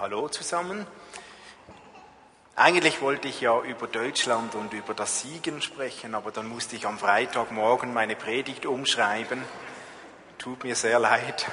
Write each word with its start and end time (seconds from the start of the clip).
hallo 0.00 0.28
zusammen. 0.28 0.86
Eigentlich 2.56 3.02
wollte 3.02 3.28
ich 3.28 3.42
ja 3.42 3.60
über 3.60 3.86
Deutschland 3.86 4.54
und 4.54 4.72
über 4.72 4.94
das 4.94 5.20
Siegen 5.20 5.60
sprechen, 5.60 6.14
aber 6.14 6.30
dann 6.30 6.48
musste 6.48 6.74
ich 6.74 6.86
am 6.86 6.98
Freitagmorgen 6.98 7.92
meine 7.92 8.16
Predigt 8.16 8.64
umschreiben. 8.64 9.42
Tut 10.38 10.64
mir 10.64 10.74
sehr 10.74 10.98
leid. 10.98 11.46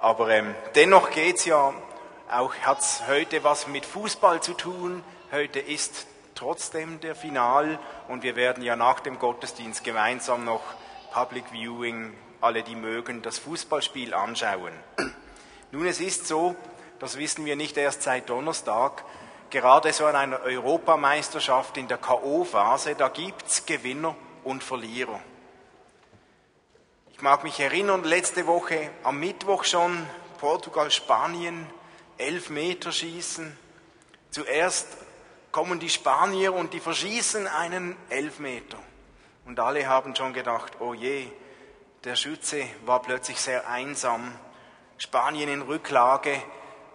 Aber 0.00 0.28
ähm, 0.30 0.56
dennoch 0.74 1.10
geht's 1.10 1.44
ja, 1.44 1.72
auch 2.28 2.52
hat's 2.62 3.04
heute 3.06 3.44
was 3.44 3.68
mit 3.68 3.86
Fußball 3.86 4.42
zu 4.42 4.54
tun. 4.54 5.04
Heute 5.30 5.60
ist 5.60 6.08
trotzdem 6.34 6.98
der 6.98 7.14
Final 7.14 7.78
und 8.08 8.24
wir 8.24 8.34
werden 8.34 8.64
ja 8.64 8.74
nach 8.74 8.98
dem 8.98 9.20
Gottesdienst 9.20 9.84
gemeinsam 9.84 10.44
noch 10.44 10.62
Public 11.12 11.44
Viewing, 11.52 12.12
alle 12.40 12.64
die 12.64 12.74
mögen, 12.74 13.22
das 13.22 13.38
Fußballspiel 13.38 14.14
anschauen. 14.14 14.72
Nun, 15.70 15.86
es 15.86 16.00
ist 16.00 16.26
so, 16.26 16.56
das 16.98 17.16
wissen 17.18 17.44
wir 17.44 17.56
nicht 17.56 17.76
erst 17.76 18.02
seit 18.02 18.28
Donnerstag, 18.28 19.04
gerade 19.50 19.92
so 19.92 20.06
an 20.06 20.16
einer 20.16 20.40
Europameisterschaft 20.40 21.76
in 21.76 21.88
der 21.88 21.98
KO-Phase, 21.98 22.94
da 22.94 23.08
gibt's 23.08 23.66
Gewinner 23.66 24.16
und 24.44 24.62
Verlierer. 24.62 25.20
Ich 27.12 27.22
mag 27.22 27.44
mich 27.44 27.58
erinnern, 27.60 28.04
letzte 28.04 28.46
Woche 28.46 28.90
am 29.02 29.18
Mittwoch 29.18 29.64
schon, 29.64 30.06
Portugal, 30.38 30.90
Spanien, 30.90 31.66
Elfmeterschießen. 32.18 33.56
Zuerst 34.30 34.86
kommen 35.50 35.80
die 35.80 35.88
Spanier 35.88 36.52
und 36.52 36.74
die 36.74 36.80
verschießen 36.80 37.46
einen 37.46 37.96
Elfmeter. 38.10 38.78
Und 39.46 39.58
alle 39.60 39.86
haben 39.88 40.14
schon 40.14 40.34
gedacht, 40.34 40.74
oh 40.80 40.92
je, 40.92 41.28
der 42.04 42.16
Schütze 42.16 42.66
war 42.84 43.00
plötzlich 43.00 43.40
sehr 43.40 43.66
einsam. 43.66 44.32
Spanien 44.98 45.48
in 45.48 45.62
Rücklage. 45.62 46.42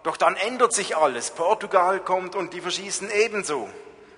Doch 0.02 0.16
dann 0.16 0.36
ändert 0.36 0.72
sich 0.72 0.96
alles. 0.96 1.30
Portugal 1.30 2.00
kommt 2.00 2.34
und 2.34 2.52
die 2.54 2.60
verschießen 2.60 3.10
ebenso. 3.10 3.68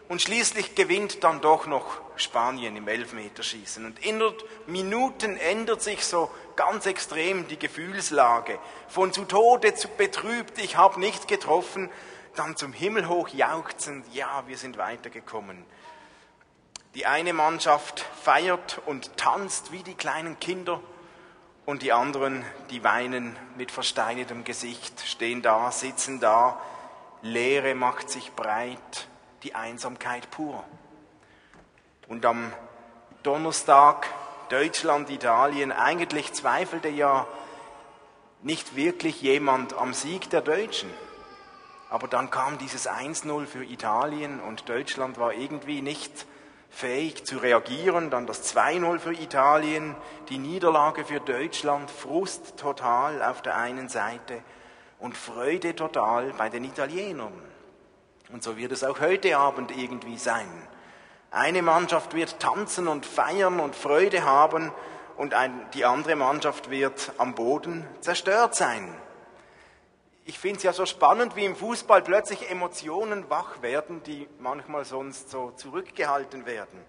Und 0.09 0.21
schließlich 0.21 0.75
gewinnt 0.75 1.25
dann 1.25 1.41
doch 1.41 1.67
noch 1.67 2.01
Spanien 2.17 2.77
im 2.77 2.89
Elfmeterschießen. 2.89 3.85
Und 3.87 4.05
in 4.05 4.23
Minuten 4.67 5.37
ändert 5.37 5.83
sich 5.83 6.05
so 6.05 6.31
ganz 6.57 6.87
extrem 6.87 7.49
die 7.49 7.59
Gefühlslage. 7.59 8.59
Von 8.89 9.13
zu 9.13 9.25
Tode 9.25 9.75
zu 9.75 9.89
betrübt, 9.89 10.59
ich 10.59 10.77
habe 10.77 11.01
nicht 11.01 11.27
getroffen, 11.27 11.91
dann 12.37 12.57
zum 12.57 12.73
Himmel 12.73 13.09
hoch 13.09 13.29
jauchzend, 13.29 14.05
ja, 14.13 14.45
wir 14.47 14.59
sind 14.59 14.77
weitergekommen. 14.77 15.65
Die 16.95 17.07
eine 17.07 17.33
Mannschaft 17.33 18.05
feiert 18.23 18.81
und 18.87 19.17
tanzt 19.17 19.73
wie 19.73 19.83
die 19.83 19.95
kleinen 19.95 20.39
Kinder 20.39 20.81
und 21.67 21.83
die 21.83 21.93
anderen, 21.93 22.45
die 22.71 22.85
weinen 22.85 23.37
mit 23.57 23.71
versteinertem 23.71 24.45
Gesicht, 24.45 25.01
stehen 25.07 25.43
da, 25.43 25.71
sitzen 25.71 26.21
da, 26.21 26.61
Leere 27.23 27.75
macht 27.75 28.11
sich 28.11 28.33
breit, 28.33 29.09
die 29.43 29.55
Einsamkeit 29.55 30.31
pur. 30.31 30.63
Und 32.07 32.27
am 32.27 32.53
Donnerstag 33.23 34.07
Deutschland, 34.51 35.09
Italien, 35.09 35.73
eigentlich 35.73 36.35
zweifelte 36.35 36.89
ja 36.89 37.27
nicht 38.43 38.77
wirklich 38.77 39.23
jemand 39.23 39.73
am 39.73 39.95
Sieg 39.95 40.29
der 40.29 40.43
Deutschen. 40.43 40.91
Aber 41.89 42.09
dann 42.09 42.31
kam 42.31 42.59
dieses 42.59 42.89
1-0 42.89 43.47
für 43.47 43.65
Italien 43.65 44.41
und 44.41 44.69
Deutschland 44.69 45.19
war 45.19 45.33
irgendwie 45.33 45.81
nicht 45.81 46.27
fähig 46.75 47.25
zu 47.25 47.39
reagieren. 47.39 48.11
Dann 48.11 48.27
das 48.27 48.55
2-0 48.55 48.99
für 48.99 49.13
Italien, 49.13 49.95
die 50.29 50.39
Niederlage 50.39 51.05
für 51.05 51.21
Deutschland, 51.21 51.91
Frust 51.91 52.57
total 52.57 53.23
auf 53.23 53.43
der 53.43 53.57
einen 53.57 53.89
Seite 53.89 54.43
und 54.99 55.17
Freude 55.17 55.77
total 55.77 56.33
bei 56.37 56.49
den 56.49 56.65
Italienern. 56.65 57.33
Und 58.33 58.43
so 58.43 58.57
wird 58.57 58.73
es 58.73 58.83
auch 58.83 59.01
heute 59.01 59.37
Abend 59.39 59.77
irgendwie 59.77 60.19
sein. 60.19 60.49
Eine 61.31 61.63
Mannschaft 61.63 62.15
wird 62.15 62.41
tanzen 62.41 62.89
und 62.89 63.07
feiern 63.07 63.61
und 63.61 63.75
Freude 63.75 64.25
haben 64.25 64.73
und 65.17 65.35
ein, 65.35 65.67
die 65.75 65.85
andere 65.85 66.17
Mannschaft 66.17 66.71
wird 66.71 67.13
am 67.19 67.35
Boden 67.35 67.87
zerstört 68.01 68.55
sein. 68.55 68.95
Ich 70.27 70.39
finde 70.39 70.57
es 70.57 70.63
ja 70.63 70.73
so 70.73 70.87
spannend, 70.87 71.37
wie 71.37 71.45
im 71.45 71.55
Fußball 71.55 72.01
plötzlich 72.01 72.51
Emotionen 72.51 73.29
wach 73.29 73.61
werden, 73.61 74.03
die 74.05 74.27
manchmal 74.39 74.87
sonst 74.87 75.31
so 75.31 75.51
zurückgehalten 75.51 76.47
werden. 76.47 76.81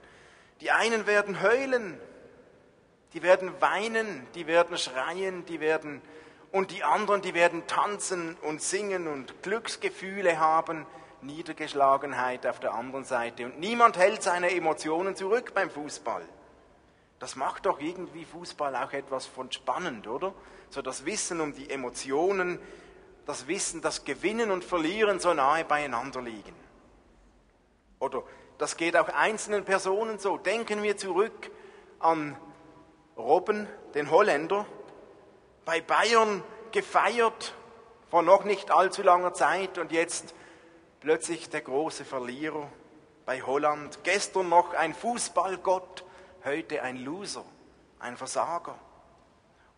Die 0.62 0.72
einen 0.72 1.06
werden 1.06 1.41
heulen, 1.41 2.00
die 3.13 3.23
werden 3.23 3.51
weinen, 3.59 4.25
die 4.35 4.47
werden 4.47 4.78
schreien, 4.78 5.46
die 5.46 5.59
werden 5.59 6.01
und 6.53 6.72
die 6.72 6.85
anderen, 6.85 7.22
die 7.22 7.34
werden 7.34 7.68
tanzen 7.68 8.38
und 8.41 8.62
singen 8.62 9.07
und 9.07 9.44
Glücksgefühle 9.44 10.40
haben, 10.40 10.85
Niedergeschlagenheit 11.22 12.47
auf 12.47 12.62
der 12.62 12.73
anderen 12.73 13.03
Seite. 13.03 13.46
Und 13.46 13.59
niemand 13.59 13.97
hält 13.97 14.23
seine 14.23 14.52
Emotionen 14.52 15.17
zurück 15.17 15.53
beim 15.53 15.69
Fußball. 15.69 16.23
Das 17.19 17.35
macht 17.35 17.66
doch 17.66 17.81
irgendwie 17.81 18.23
Fußball 18.23 18.75
auch 18.78 18.94
etwas 18.94 19.25
von 19.25 19.52
spannend, 19.52 20.07
oder? 20.07 20.34
So 20.69 20.81
das 20.81 21.06
Wissen 21.06 21.41
um 21.41 21.53
die 21.53 21.69
Emotionen, 21.69 22.59
das 23.25 23.47
Wissen, 23.47 23.81
dass 23.81 24.05
Gewinnen 24.05 24.51
und 24.51 24.63
Verlieren 24.63 25.19
so 25.19 25.33
nahe 25.33 25.65
beieinander 25.65 26.21
liegen. 26.21 26.55
Oder 27.99 28.23
das 28.57 28.77
geht 28.77 28.95
auch 28.95 29.09
einzelnen 29.09 29.65
Personen 29.65 30.19
so. 30.19 30.37
Denken 30.37 30.83
wir 30.83 30.97
zurück 30.97 31.51
an 31.99 32.37
Robben, 33.17 33.67
den 33.93 34.11
Holländer, 34.11 34.65
bei 35.65 35.81
Bayern 35.81 36.43
gefeiert 36.71 37.53
vor 38.09 38.21
noch 38.21 38.43
nicht 38.43 38.69
allzu 38.69 39.01
langer 39.01 39.33
Zeit 39.33 39.77
und 39.77 39.91
jetzt 39.91 40.35
plötzlich 40.99 41.49
der 41.49 41.61
große 41.61 42.05
Verlierer 42.05 42.69
bei 43.25 43.41
Holland. 43.41 43.99
Gestern 44.03 44.49
noch 44.49 44.73
ein 44.73 44.93
Fußballgott, 44.93 46.03
heute 46.43 46.81
ein 46.83 46.97
Loser, 46.97 47.45
ein 47.99 48.17
Versager. 48.17 48.77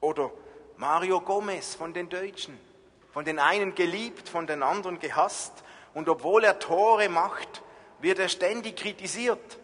Oder 0.01 0.31
Mario 0.75 1.21
Gomez 1.21 1.75
von 1.75 1.93
den 1.93 2.09
Deutschen 2.09 2.59
von 3.17 3.25
den 3.25 3.39
einen 3.39 3.73
geliebt, 3.73 4.29
von 4.29 4.45
den 4.45 4.61
anderen 4.61 5.00
gehasst. 5.00 5.63
Und 5.95 6.07
obwohl 6.07 6.44
er 6.44 6.59
Tore 6.59 7.09
macht, 7.09 7.63
wird 8.00 8.19
er 8.19 8.29
ständig 8.29 8.75
kritisiert. 8.75 9.57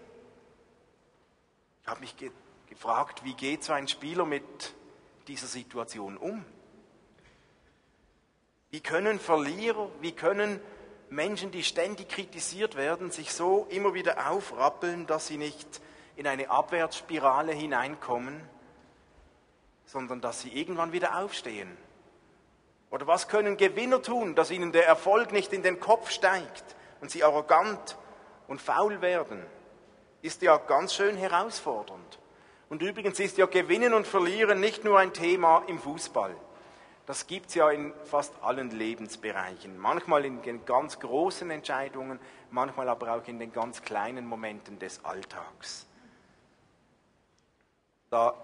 Ich 1.83 1.87
habe 1.87 1.99
mich 1.99 2.17
ge 2.17 2.31
gefragt, 2.67 3.23
wie 3.23 3.35
geht 3.35 3.63
so 3.63 3.71
ein 3.71 3.87
Spieler 3.87 4.25
mit 4.25 4.73
dieser 5.27 5.45
Situation 5.45 6.17
um? 6.17 6.43
Wie 8.71 8.81
können 8.81 9.19
Verlierer, 9.19 9.87
wie 10.01 10.13
können 10.13 10.59
Menschen, 11.11 11.51
die 11.51 11.63
ständig 11.63 12.09
kritisiert 12.09 12.73
werden, 12.73 13.11
sich 13.11 13.31
so 13.33 13.67
immer 13.69 13.93
wieder 13.93 14.31
aufrappeln, 14.31 15.05
dass 15.05 15.27
sie 15.27 15.37
nicht 15.37 15.79
in 16.15 16.25
eine 16.25 16.49
Abwärtsspirale 16.49 17.51
hineinkommen, 17.51 18.41
sondern 19.85 20.21
dass 20.21 20.41
sie 20.41 20.49
irgendwann 20.49 20.91
wieder 20.91 21.19
aufstehen 21.19 21.77
oder 22.93 23.07
was 23.07 23.27
können 23.27 23.57
Gewinner 23.57 24.03
tun, 24.03 24.35
dass 24.35 24.51
ihnen 24.51 24.71
der 24.71 24.85
Erfolg 24.85 25.31
nicht 25.31 25.51
in 25.51 25.63
den 25.63 25.79
Kopf 25.79 26.11
steigt 26.11 26.63
und 27.01 27.09
sie 27.09 27.23
arrogant 27.23 27.97
und 28.47 28.61
faul 28.61 29.01
werden? 29.01 29.43
Ist 30.21 30.43
ja 30.43 30.57
ganz 30.57 30.93
schön 30.93 31.17
herausfordernd. 31.17 32.19
Und 32.69 32.83
übrigens 32.83 33.19
ist 33.19 33.39
ja 33.39 33.47
Gewinnen 33.47 33.95
und 33.95 34.05
Verlieren 34.05 34.59
nicht 34.59 34.83
nur 34.83 34.99
ein 34.99 35.11
Thema 35.11 35.63
im 35.65 35.79
Fußball. 35.79 36.35
Das 37.07 37.25
gibt 37.25 37.47
es 37.47 37.55
ja 37.55 37.71
in 37.71 37.95
fast 38.05 38.31
allen 38.43 38.69
Lebensbereichen. 38.69 39.75
Manchmal 39.79 40.25
in 40.25 40.43
den 40.43 40.63
ganz 40.63 40.99
großen 40.99 41.49
Entscheidungen, 41.49 42.19
manchmal 42.51 42.89
aber 42.89 43.15
auch 43.15 43.27
in 43.27 43.39
den 43.39 43.51
ganz 43.51 43.81
kleinen 43.81 44.27
Momenten 44.27 44.77
des 44.77 45.03
Alltags. 45.03 45.87
Da 48.11 48.35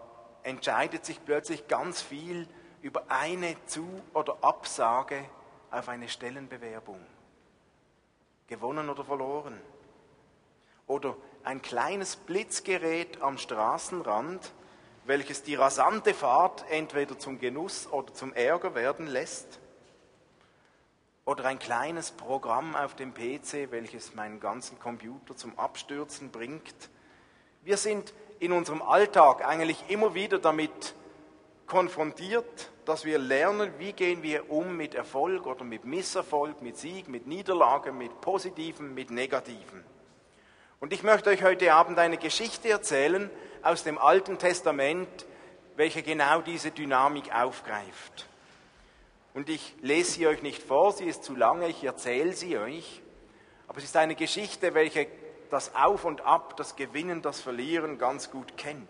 entscheidet 0.41 1.05
sich 1.05 1.23
plötzlich 1.23 1.67
ganz 1.67 2.01
viel 2.01 2.47
über 2.81 3.03
eine 3.09 3.55
Zu- 3.65 4.01
oder 4.13 4.37
Absage 4.41 5.25
auf 5.71 5.89
eine 5.89 6.09
Stellenbewerbung. 6.09 6.99
Gewonnen 8.47 8.89
oder 8.89 9.03
verloren. 9.03 9.59
Oder 10.87 11.15
ein 11.43 11.61
kleines 11.61 12.15
Blitzgerät 12.15 13.21
am 13.21 13.37
Straßenrand, 13.37 14.51
welches 15.05 15.43
die 15.43 15.55
rasante 15.55 16.13
Fahrt 16.13 16.65
entweder 16.69 17.17
zum 17.17 17.39
Genuss 17.39 17.87
oder 17.87 18.13
zum 18.13 18.33
Ärger 18.33 18.75
werden 18.75 19.07
lässt. 19.07 19.59
Oder 21.25 21.45
ein 21.45 21.59
kleines 21.59 22.11
Programm 22.11 22.75
auf 22.75 22.95
dem 22.95 23.13
PC, 23.13 23.69
welches 23.69 24.15
meinen 24.15 24.39
ganzen 24.39 24.79
Computer 24.79 25.35
zum 25.35 25.57
Abstürzen 25.59 26.31
bringt. 26.31 26.89
Wir 27.61 27.77
sind 27.77 28.13
in 28.39 28.51
unserem 28.51 28.81
Alltag 28.81 29.45
eigentlich 29.45 29.83
immer 29.89 30.15
wieder 30.15 30.39
damit 30.39 30.95
konfrontiert, 31.69 32.69
dass 32.83 33.05
wir 33.05 33.19
lernen, 33.19 33.71
wie 33.77 33.93
gehen 33.93 34.23
wir 34.23 34.51
um 34.51 34.75
mit 34.75 34.95
Erfolg 34.95 35.45
oder 35.45 35.63
mit 35.63 35.85
Misserfolg, 35.85 36.61
mit 36.61 36.75
Sieg, 36.75 37.07
mit 37.07 37.27
Niederlage, 37.27 37.93
mit 37.93 38.19
Positiven, 38.19 38.93
mit 38.93 39.11
Negativen. 39.11 39.85
Und 40.81 40.91
ich 40.91 41.03
möchte 41.03 41.29
euch 41.29 41.43
heute 41.43 41.73
Abend 41.73 41.99
eine 41.99 42.17
Geschichte 42.17 42.69
erzählen 42.69 43.29
aus 43.61 43.83
dem 43.83 43.97
Alten 43.97 44.37
Testament, 44.37 45.07
welche 45.75 46.03
genau 46.03 46.41
diese 46.41 46.71
Dynamik 46.71 47.33
aufgreift. 47.33 48.27
Und 49.33 49.49
ich 49.49 49.75
lese 49.81 50.11
sie 50.11 50.27
euch 50.27 50.41
nicht 50.41 50.61
vor, 50.61 50.91
sie 50.91 51.05
ist 51.05 51.23
zu 51.23 51.35
lange, 51.35 51.67
ich 51.69 51.83
erzähle 51.83 52.33
sie 52.33 52.57
euch. 52.57 53.01
Aber 53.67 53.77
es 53.77 53.83
ist 53.83 53.95
eine 53.95 54.15
Geschichte, 54.15 54.73
welche 54.73 55.07
das 55.51 55.75
Auf 55.75 56.03
und 56.05 56.21
Ab, 56.21 56.57
das 56.57 56.75
Gewinnen, 56.75 57.21
das 57.21 57.39
Verlieren 57.39 57.97
ganz 57.97 58.31
gut 58.31 58.57
kennt. 58.57 58.89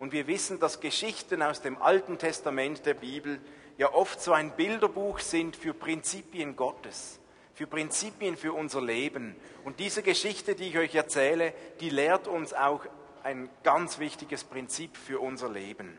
Und 0.00 0.12
wir 0.12 0.26
wissen, 0.26 0.58
dass 0.58 0.80
Geschichten 0.80 1.42
aus 1.42 1.60
dem 1.60 1.80
Alten 1.80 2.16
Testament 2.16 2.86
der 2.86 2.94
Bibel 2.94 3.38
ja 3.76 3.92
oft 3.92 4.22
so 4.22 4.32
ein 4.32 4.50
Bilderbuch 4.56 5.18
sind 5.18 5.56
für 5.56 5.74
Prinzipien 5.74 6.56
Gottes, 6.56 7.20
für 7.52 7.66
Prinzipien 7.66 8.38
für 8.38 8.54
unser 8.54 8.80
Leben. 8.80 9.36
Und 9.62 9.78
diese 9.78 10.02
Geschichte, 10.02 10.54
die 10.54 10.68
ich 10.68 10.78
euch 10.78 10.94
erzähle, 10.94 11.52
die 11.80 11.90
lehrt 11.90 12.28
uns 12.28 12.54
auch 12.54 12.86
ein 13.24 13.50
ganz 13.62 13.98
wichtiges 13.98 14.42
Prinzip 14.42 14.96
für 14.96 15.20
unser 15.20 15.50
Leben. 15.50 15.98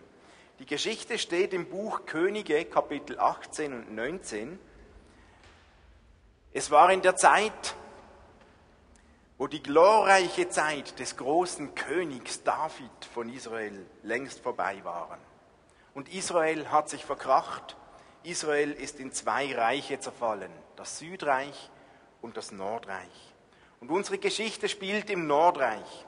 Die 0.57 0.65
Geschichte 0.65 1.19
steht 1.19 1.53
im 1.53 1.67
Buch 1.67 2.07
Könige, 2.07 2.65
Kapitel 2.65 3.19
18 3.19 3.71
und 3.71 3.93
19. 3.93 4.57
Es 6.53 6.71
war 6.71 6.91
in 6.91 7.03
der 7.03 7.15
Zeit, 7.17 7.75
wo 9.41 9.47
die 9.47 9.63
glorreiche 9.63 10.49
Zeit 10.49 10.99
des 10.99 11.17
großen 11.17 11.73
Königs 11.73 12.43
David 12.43 12.91
von 13.11 13.27
Israel 13.27 13.87
längst 14.03 14.39
vorbei 14.39 14.79
waren. 14.83 15.19
Und 15.95 16.13
Israel 16.13 16.69
hat 16.69 16.89
sich 16.89 17.03
verkracht. 17.03 17.75
Israel 18.21 18.71
ist 18.71 18.99
in 18.99 19.11
zwei 19.11 19.51
Reiche 19.55 19.99
zerfallen, 19.99 20.51
das 20.75 20.99
Südreich 20.99 21.71
und 22.21 22.37
das 22.37 22.51
Nordreich. 22.51 23.33
Und 23.79 23.89
unsere 23.89 24.19
Geschichte 24.19 24.69
spielt 24.69 25.09
im 25.09 25.25
Nordreich 25.25 26.05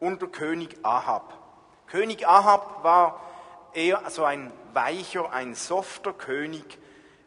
unter 0.00 0.26
König 0.26 0.76
Ahab. 0.82 1.38
König 1.86 2.26
Ahab 2.26 2.82
war 2.82 3.20
eher 3.74 4.10
so 4.10 4.24
ein 4.24 4.52
weicher, 4.72 5.32
ein 5.32 5.54
softer 5.54 6.12
König, 6.12 6.78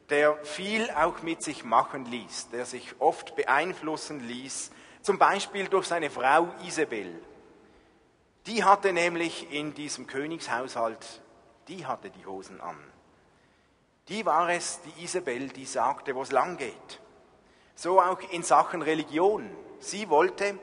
der 0.10 0.36
viel 0.44 0.92
auch 0.92 1.22
mit 1.22 1.44
sich 1.44 1.64
machen 1.64 2.04
ließ, 2.04 2.50
der 2.50 2.66
sich 2.66 2.96
oft 3.00 3.38
beeinflussen 3.38 4.20
ließ, 4.20 4.72
zum 5.02 5.18
Beispiel 5.18 5.68
durch 5.68 5.88
seine 5.88 6.10
Frau 6.10 6.50
Isabel. 6.66 7.22
Die 8.46 8.64
hatte 8.64 8.94
nämlich 8.94 9.52
in 9.52 9.74
diesem 9.74 10.08
Königshaushalt, 10.08 11.22
die 11.68 11.86
hatte 11.86 12.10
die 12.10 12.26
Hosen 12.26 12.62
an. 12.62 12.78
Die 14.08 14.26
war 14.26 14.50
es, 14.50 14.80
die 14.82 15.04
Isabel, 15.04 15.50
die 15.50 15.66
sagte, 15.66 16.16
wo 16.16 16.24
es 16.24 16.32
lang 16.32 16.58
geht. 16.58 17.00
So 17.76 18.02
auch 18.02 18.20
in 18.32 18.44
Sachen 18.44 18.82
Religion. 18.82 19.50
Sie 19.80 20.10
wollte 20.10 20.58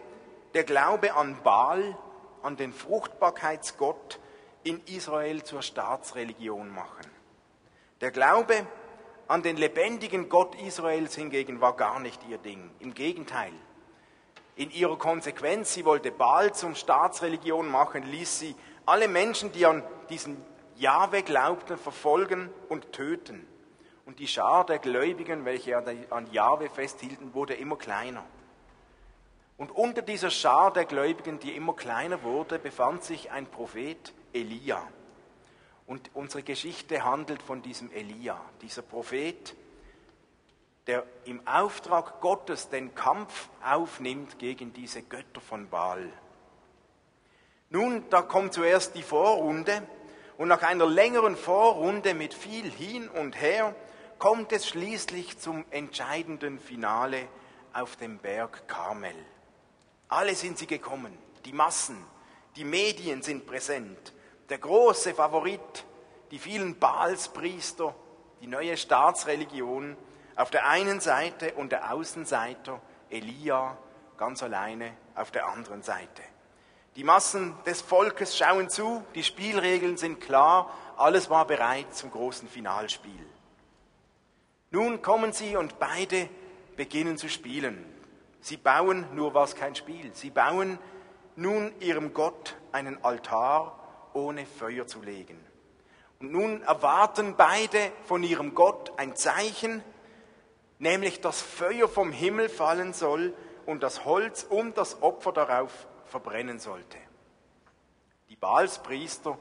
der 0.55 0.65
Glaube 0.65 1.15
an 1.15 1.41
Baal, 1.43 1.97
an 2.43 2.57
den 2.57 2.73
Fruchtbarkeitsgott, 2.73 4.19
in 4.65 4.83
Israel 4.87 5.45
zur 5.45 5.63
Staatsreligion 5.63 6.75
machen. 6.75 7.07
Der 8.01 8.11
Glaube 8.11 8.67
an 9.29 9.43
den 9.43 9.57
lebendigen 9.57 10.29
Gott 10.29 10.55
Israels 10.57 11.15
hingegen 11.15 11.61
war 11.61 11.77
gar 11.77 12.01
nicht 12.01 12.21
ihr 12.29 12.39
Ding. 12.39 12.71
Im 12.81 12.95
Gegenteil. 12.95 13.53
In 14.57 14.71
ihrer 14.71 14.97
Konsequenz, 14.97 15.75
sie 15.75 15.85
wollte 15.85 16.11
Baal 16.11 16.55
zum 16.55 16.75
Staatsreligion 16.75 17.71
machen, 17.71 18.05
ließ 18.05 18.39
sie 18.39 18.55
alle 18.87 19.07
Menschen, 19.07 19.53
die 19.53 19.67
an 19.67 19.83
diesen 20.09 20.43
Jahwe 20.77 21.23
glaubten, 21.23 21.77
verfolgen 21.77 22.49
und 22.71 22.91
töten. 22.93 23.47
Und 24.07 24.19
die 24.19 24.27
Schar 24.27 24.65
der 24.65 24.79
Gläubigen, 24.79 25.45
welche 25.45 25.77
an 26.11 26.33
Jahwe 26.33 26.71
festhielten, 26.71 27.35
wurde 27.35 27.53
immer 27.53 27.77
kleiner. 27.77 28.25
Und 29.59 29.73
unter 29.73 30.01
dieser 30.01 30.31
Schar 30.31 30.73
der 30.73 30.87
Gläubigen, 30.87 31.39
die 31.39 31.55
immer 31.55 31.75
kleiner 31.75 32.23
wurde, 32.23 32.59
befand 32.59 33.05
sich 33.05 33.31
ein 33.31 33.47
Prophet, 33.47 34.15
Elia. 34.33 34.83
Und 35.87 36.11
unsere 36.15 36.43
Geschichte 36.43 37.05
handelt 37.05 37.43
von 37.43 37.61
diesem 37.63 37.91
Elia, 37.93 38.41
dieser 38.63 38.83
Prophet, 38.83 39.55
der 40.87 41.05
im 41.25 41.47
Auftrag 41.47 42.21
Gottes 42.21 42.69
den 42.69 42.95
Kampf 42.95 43.49
aufnimmt 43.65 44.39
gegen 44.39 44.73
diese 44.73 45.03
Götter 45.03 45.41
von 45.41 45.69
Baal. 45.69 46.09
Nun, 47.71 48.05
da 48.11 48.23
kommt 48.23 48.53
zuerst 48.53 48.95
die 48.95 49.03
Vorrunde 49.03 49.83
und 50.39 50.49
nach 50.49 50.63
einer 50.63 50.87
längeren 50.87 51.37
Vorrunde 51.37 52.15
mit 52.15 52.35
viel 52.35 52.71
hin 52.71 53.09
und 53.09 53.41
her 53.41 53.75
kommt 54.19 54.53
es 54.53 54.69
schließlich 54.69 55.39
zum 55.39 55.65
entscheidenden 55.71 56.61
Finale 56.61 57.27
auf 57.73 57.97
dem 57.97 58.19
Berg 58.19 58.69
Karmel. 58.69 59.15
Alle 60.09 60.35
sind 60.35 60.59
sie 60.59 60.69
gekommen, 60.69 61.19
die 61.45 61.53
Massen, 61.53 61.99
die 62.55 62.65
Medien 62.65 63.23
sind 63.23 63.47
präsent, 63.47 64.15
der 64.49 64.59
große 64.59 65.15
Favorit, 65.15 65.85
die 66.31 66.39
vielen 66.39 66.79
Baalspriester, 66.79 67.95
die 68.41 68.47
neue 68.47 68.77
Staatsreligion, 68.77 69.97
auf 70.37 70.51
der 70.51 70.69
einen 70.69 71.01
Seite 71.01 71.55
und 71.55 71.73
der 71.73 71.93
Außenseiter 71.93 72.81
Elia 73.11 73.77
ganz 74.17 74.43
alleine 74.43 74.93
auf 75.15 75.31
der 75.31 75.49
anderen 75.49 75.83
Seite. 75.83 76.23
Die 76.97 77.05
Massen 77.05 77.55
des 77.67 77.83
Volkes 77.83 78.37
schauen 78.37 78.71
zu, 78.71 79.05
die 79.15 79.23
Spielregeln 79.23 79.97
sind 79.97 80.21
klar, 80.21 80.71
alles 80.97 81.29
war 81.29 81.47
bereit 81.47 81.95
zum 81.95 82.11
großen 82.11 82.49
Finalspiel. 82.49 83.27
Nun 84.71 85.03
kommen 85.03 85.33
sie 85.33 85.57
und 85.57 85.79
beide 85.79 86.29
beginnen 86.77 87.19
zu 87.19 87.29
spielen. 87.29 87.85
Sie 88.41 88.57
bauen, 88.57 89.07
nur 89.15 89.35
was 89.35 89.55
kein 89.55 89.75
Spiel, 89.75 90.15
sie 90.15 90.31
bauen 90.31 90.79
nun 91.35 91.73
ihrem 91.81 92.15
Gott 92.15 92.57
einen 92.73 93.03
Altar 93.05 93.79
ohne 94.15 94.47
Feuer 94.47 94.87
zu 94.87 95.03
legen. 95.03 95.39
Und 96.19 96.33
nun 96.33 96.63
erwarten 96.63 97.35
beide 97.37 97.93
von 98.05 98.23
ihrem 98.23 98.55
Gott 98.55 98.93
ein 98.97 99.17
Zeichen, 99.17 99.83
nämlich 100.79 101.21
dass 101.21 101.41
Feuer 101.41 101.89
vom 101.89 102.13
Himmel 102.13 102.49
fallen 102.49 102.93
soll 102.93 103.35
und 103.65 103.83
das 103.83 104.05
Holz 104.05 104.45
um 104.49 104.75
das 104.75 105.03
Opfer 105.03 105.33
darauf 105.33 105.87
verbrennen 106.05 106.59
sollte. 106.59 106.99
Die 108.29 108.37
Baalspriester, 108.37 109.39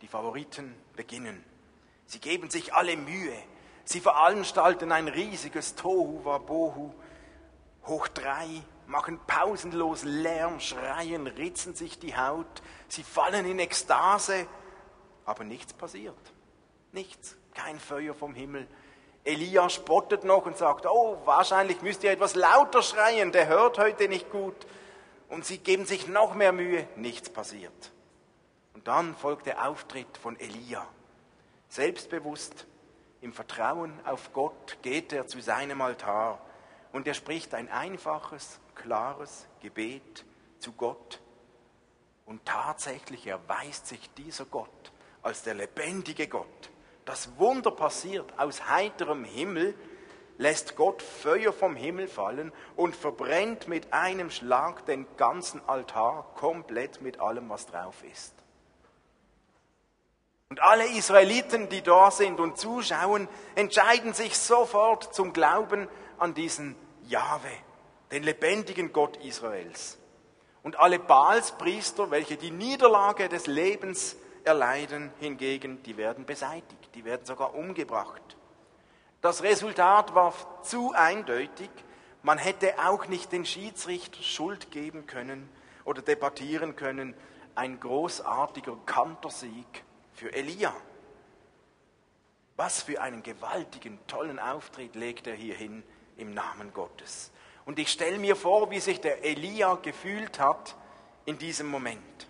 die 0.00 0.08
Favoriten, 0.08 0.74
beginnen. 0.96 1.44
Sie 2.06 2.20
geben 2.20 2.50
sich 2.50 2.74
alle 2.74 2.96
Mühe. 2.96 3.36
Sie 3.84 4.00
veranstalten 4.00 4.92
ein 4.92 5.08
riesiges 5.08 5.74
Tohu 5.74 6.24
Wabohu 6.24 6.92
hoch 7.86 8.08
drei 8.08 8.62
machen 8.86 9.20
pausenlos 9.26 10.02
Lärm, 10.04 10.60
schreien, 10.60 11.26
ritzen 11.26 11.74
sich 11.74 11.98
die 11.98 12.16
Haut, 12.16 12.62
sie 12.88 13.02
fallen 13.02 13.46
in 13.46 13.58
Ekstase, 13.58 14.46
aber 15.24 15.44
nichts 15.44 15.72
passiert. 15.72 16.18
Nichts, 16.92 17.36
kein 17.54 17.78
Feuer 17.78 18.14
vom 18.14 18.34
Himmel. 18.34 18.66
Elia 19.24 19.68
spottet 19.68 20.24
noch 20.24 20.46
und 20.46 20.56
sagt, 20.56 20.86
oh, 20.86 21.18
wahrscheinlich 21.24 21.82
müsst 21.82 22.02
ihr 22.04 22.10
etwas 22.10 22.34
lauter 22.34 22.82
schreien, 22.82 23.32
der 23.32 23.48
hört 23.48 23.78
heute 23.78 24.08
nicht 24.08 24.30
gut. 24.30 24.54
Und 25.28 25.44
sie 25.44 25.58
geben 25.58 25.86
sich 25.86 26.08
noch 26.08 26.34
mehr 26.34 26.52
Mühe, 26.52 26.88
nichts 26.96 27.30
passiert. 27.30 27.92
Und 28.74 28.88
dann 28.88 29.14
folgt 29.14 29.46
der 29.46 29.68
Auftritt 29.68 30.16
von 30.16 30.38
Elia. 30.40 30.86
Selbstbewusst, 31.68 32.66
im 33.20 33.32
Vertrauen 33.32 33.92
auf 34.06 34.32
Gott 34.32 34.78
geht 34.82 35.12
er 35.12 35.26
zu 35.26 35.40
seinem 35.40 35.82
Altar 35.82 36.40
und 36.92 37.06
er 37.06 37.14
spricht 37.14 37.54
ein 37.54 37.68
einfaches, 37.68 38.58
klares 38.74 39.46
Gebet 39.60 40.24
zu 40.58 40.72
Gott. 40.72 41.20
Und 42.24 42.44
tatsächlich 42.46 43.26
erweist 43.26 43.86
sich 43.86 44.10
dieser 44.14 44.46
Gott 44.46 44.92
als 45.22 45.42
der 45.42 45.54
lebendige 45.54 46.28
Gott. 46.28 46.70
Das 47.10 47.28
Wunder 47.40 47.72
passiert 47.72 48.32
aus 48.36 48.68
heiterem 48.68 49.24
Himmel, 49.24 49.74
lässt 50.38 50.76
Gott 50.76 51.02
Feuer 51.02 51.52
vom 51.52 51.74
Himmel 51.74 52.06
fallen 52.06 52.52
und 52.76 52.94
verbrennt 52.94 53.66
mit 53.66 53.92
einem 53.92 54.30
Schlag 54.30 54.86
den 54.86 55.08
ganzen 55.16 55.60
Altar 55.68 56.30
komplett 56.36 57.02
mit 57.02 57.18
allem, 57.18 57.48
was 57.48 57.66
drauf 57.66 57.96
ist. 58.12 58.32
Und 60.50 60.62
alle 60.62 60.86
Israeliten, 60.86 61.68
die 61.68 61.82
da 61.82 62.12
sind 62.12 62.38
und 62.38 62.58
zuschauen, 62.58 63.26
entscheiden 63.56 64.14
sich 64.14 64.38
sofort 64.38 65.12
zum 65.12 65.32
Glauben 65.32 65.88
an 66.16 66.32
diesen 66.34 66.76
Jahwe, 67.08 67.50
den 68.12 68.22
lebendigen 68.22 68.92
Gott 68.92 69.16
Israels. 69.16 69.98
Und 70.62 70.78
alle 70.78 71.00
Baalspriester, 71.00 72.12
welche 72.12 72.36
die 72.36 72.52
Niederlage 72.52 73.28
des 73.28 73.48
Lebens 73.48 74.14
erleiden, 74.44 75.12
hingegen, 75.20 75.82
die 75.82 75.96
werden 75.96 76.24
beseitigt, 76.26 76.94
die 76.94 77.04
werden 77.04 77.24
sogar 77.24 77.54
umgebracht. 77.54 78.36
Das 79.20 79.42
Resultat 79.42 80.14
war 80.14 80.34
zu 80.62 80.92
eindeutig, 80.92 81.70
man 82.22 82.38
hätte 82.38 82.74
auch 82.86 83.06
nicht 83.06 83.32
den 83.32 83.46
Schiedsrichter 83.46 84.22
Schuld 84.22 84.70
geben 84.70 85.06
können 85.06 85.48
oder 85.84 86.02
debattieren 86.02 86.76
können. 86.76 87.14
Ein 87.54 87.80
großartiger 87.80 88.76
Kantersieg 88.86 89.84
für 90.12 90.32
Elia. 90.32 90.72
Was 92.56 92.82
für 92.82 93.00
einen 93.00 93.22
gewaltigen, 93.22 93.98
tollen 94.06 94.38
Auftritt 94.38 94.94
legt 94.94 95.26
er 95.26 95.34
hier 95.34 95.54
hin 95.54 95.82
im 96.18 96.34
Namen 96.34 96.72
Gottes. 96.74 97.30
Und 97.64 97.78
ich 97.78 97.90
stelle 97.90 98.18
mir 98.18 98.36
vor, 98.36 98.70
wie 98.70 98.80
sich 98.80 99.00
der 99.00 99.24
Elia 99.24 99.76
gefühlt 99.76 100.38
hat 100.38 100.76
in 101.24 101.38
diesem 101.38 101.68
Moment. 101.68 102.29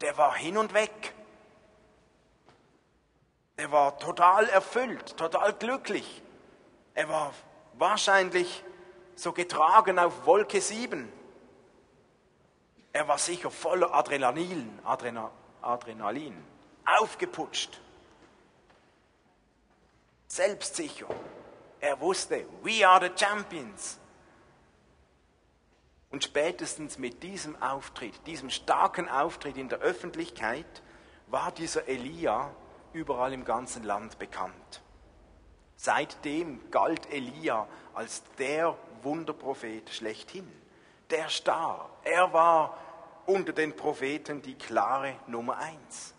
Der 0.00 0.16
war 0.18 0.34
hin 0.34 0.56
und 0.56 0.74
weg. 0.74 1.14
Er 3.56 3.70
war 3.70 3.98
total 3.98 4.48
erfüllt, 4.48 5.16
total 5.16 5.52
glücklich. 5.52 6.22
Er 6.94 7.08
war 7.08 7.32
wahrscheinlich 7.74 8.64
so 9.14 9.32
getragen 9.32 9.98
auf 9.98 10.26
Wolke 10.26 10.60
7. 10.60 11.12
Er 12.92 13.08
war 13.08 13.18
sicher 13.18 13.50
voller 13.50 13.92
Adrenalin, 13.92 14.78
Adrena, 14.84 15.30
Adrenalin, 15.62 16.44
aufgeputscht, 16.84 17.80
selbstsicher. 20.28 21.08
Er 21.80 22.00
wusste, 22.00 22.46
we 22.62 22.86
are 22.86 23.00
the 23.00 23.12
champions. 23.16 23.98
Und 26.14 26.22
spätestens 26.22 26.96
mit 26.96 27.24
diesem 27.24 27.60
Auftritt, 27.60 28.14
diesem 28.28 28.48
starken 28.48 29.08
Auftritt 29.08 29.56
in 29.56 29.68
der 29.68 29.80
Öffentlichkeit, 29.80 30.64
war 31.26 31.50
dieser 31.50 31.88
Elia 31.88 32.54
überall 32.92 33.32
im 33.32 33.44
ganzen 33.44 33.82
Land 33.82 34.20
bekannt. 34.20 34.80
Seitdem 35.74 36.70
galt 36.70 37.12
Elia 37.12 37.66
als 37.94 38.22
der 38.38 38.78
Wunderprophet 39.02 39.90
schlechthin, 39.90 40.46
der 41.10 41.28
Star. 41.30 41.90
Er 42.04 42.32
war 42.32 42.78
unter 43.26 43.52
den 43.52 43.74
Propheten 43.74 44.40
die 44.40 44.54
klare 44.54 45.16
Nummer 45.26 45.58
eins. 45.58 46.14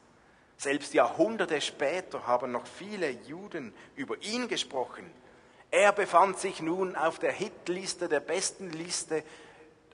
Selbst 0.57 0.93
Jahrhunderte 0.93 1.61
später 1.61 2.27
haben 2.27 2.51
noch 2.51 2.67
viele 2.67 3.11
Juden 3.11 3.73
über 3.95 4.21
ihn 4.21 4.49
gesprochen. 4.49 5.09
Er 5.71 5.93
befand 5.93 6.37
sich 6.37 6.61
nun 6.61 6.97
auf 6.97 7.17
der 7.17 7.31
Hitliste, 7.31 8.09
der 8.09 8.19
besten 8.19 8.71
Liste 8.71 9.23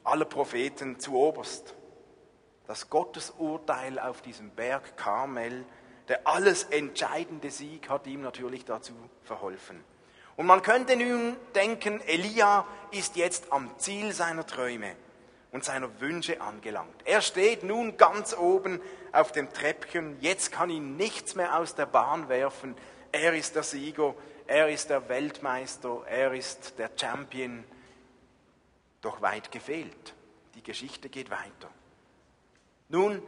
aller 0.04 0.26
Propheten 0.26 1.00
zu 1.00 1.16
oberst. 1.16 1.76
Das 2.68 2.90
Gottesurteil 2.90 4.00
auf 4.00 4.22
diesem 4.22 4.52
Berg 4.52 4.98
Karmel, 4.98 5.66
der 6.08 6.28
alles 6.28 6.64
entscheidende 6.64 7.52
Sieg, 7.52 7.90
hat 7.90 8.08
ihm 8.08 8.22
natürlich 8.22 8.66
dazu 8.66 8.94
verholfen. 9.24 9.84
Und 10.38 10.46
man 10.46 10.62
könnte 10.62 10.96
nun 10.96 11.36
denken, 11.54 12.02
Elia 12.02 12.66
ist 12.92 13.16
jetzt 13.16 13.52
am 13.52 13.78
Ziel 13.78 14.14
seiner 14.14 14.46
Träume 14.46 14.96
und 15.52 15.66
seiner 15.66 16.00
Wünsche 16.00 16.42
angelangt. 16.42 16.96
Er 17.06 17.22
steht 17.22 17.64
nun 17.64 17.98
ganz 17.98 18.36
oben 18.36 18.82
auf 19.12 19.32
dem 19.32 19.52
Treppchen, 19.52 20.18
jetzt 20.22 20.52
kann 20.52 20.70
ihn 20.70 20.96
nichts 20.96 21.36
mehr 21.36 21.58
aus 21.58 21.76
der 21.76 21.86
Bahn 21.86 22.30
werfen. 22.30 22.76
Er 23.12 23.34
ist 23.36 23.56
der 23.56 23.64
Sieger, 23.64 24.16
er 24.48 24.70
ist 24.70 24.90
der 24.90 25.10
Weltmeister, 25.10 26.04
er 26.08 26.34
ist 26.34 26.80
der 26.80 26.90
Champion 26.96 27.64
doch 29.02 29.22
weit 29.22 29.52
gefehlt. 29.52 30.14
Die 30.56 30.64
Geschichte 30.64 31.10
geht 31.10 31.30
weiter. 31.30 31.70
Nun 32.90 33.22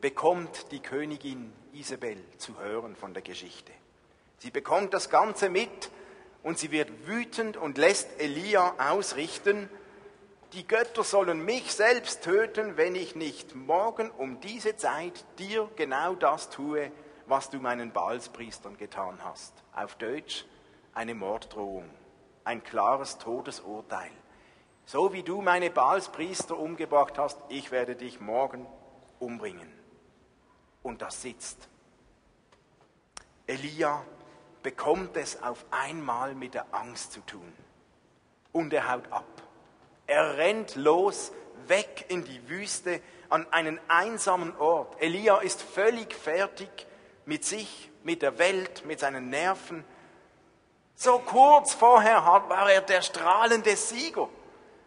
bekommt 0.00 0.70
die 0.70 0.80
Königin 0.80 1.52
Isabel 1.72 2.18
zu 2.38 2.58
hören 2.58 2.96
von 2.96 3.14
der 3.14 3.22
Geschichte. 3.22 3.72
Sie 4.38 4.50
bekommt 4.50 4.92
das 4.92 5.08
Ganze 5.08 5.48
mit 5.48 5.90
und 6.42 6.58
sie 6.58 6.70
wird 6.70 7.06
wütend 7.06 7.56
und 7.56 7.78
lässt 7.78 8.20
Elia 8.20 8.74
ausrichten, 8.78 9.68
die 10.52 10.66
Götter 10.66 11.02
sollen 11.02 11.44
mich 11.44 11.72
selbst 11.72 12.22
töten, 12.22 12.76
wenn 12.76 12.94
ich 12.94 13.16
nicht 13.16 13.56
morgen 13.56 14.10
um 14.12 14.40
diese 14.40 14.76
Zeit 14.76 15.24
dir 15.38 15.68
genau 15.74 16.14
das 16.14 16.48
tue, 16.48 16.92
was 17.26 17.50
du 17.50 17.58
meinen 17.58 17.92
Baalspriestern 17.92 18.76
getan 18.76 19.18
hast. 19.24 19.52
Auf 19.74 19.96
Deutsch 19.96 20.44
eine 20.92 21.14
Morddrohung, 21.14 21.90
ein 22.44 22.62
klares 22.62 23.18
Todesurteil. 23.18 24.12
So 24.86 25.12
wie 25.12 25.22
du 25.22 25.40
meine 25.40 25.70
Baalspriester 25.70 26.58
umgebracht 26.58 27.18
hast, 27.18 27.38
ich 27.48 27.70
werde 27.70 27.96
dich 27.96 28.20
morgen 28.20 28.66
umbringen. 29.18 29.72
Und 30.82 31.00
das 31.00 31.22
sitzt. 31.22 31.68
Elia 33.46 34.04
bekommt 34.62 35.16
es 35.16 35.42
auf 35.42 35.64
einmal 35.70 36.34
mit 36.34 36.54
der 36.54 36.66
Angst 36.72 37.12
zu 37.12 37.20
tun. 37.20 37.52
Und 38.52 38.72
er 38.72 38.92
haut 38.92 39.10
ab. 39.10 39.24
Er 40.06 40.36
rennt 40.36 40.76
los, 40.76 41.32
weg 41.66 42.04
in 42.08 42.24
die 42.24 42.48
Wüste, 42.48 43.00
an 43.30 43.46
einen 43.52 43.80
einsamen 43.88 44.54
Ort. 44.58 45.00
Elia 45.00 45.38
ist 45.38 45.62
völlig 45.62 46.14
fertig 46.14 46.86
mit 47.24 47.44
sich, 47.44 47.90
mit 48.02 48.20
der 48.20 48.38
Welt, 48.38 48.84
mit 48.84 49.00
seinen 49.00 49.30
Nerven. 49.30 49.82
So 50.94 51.18
kurz 51.20 51.72
vorher 51.72 52.24
war 52.24 52.70
er 52.70 52.82
der 52.82 53.00
strahlende 53.00 53.76
Sieger 53.76 54.28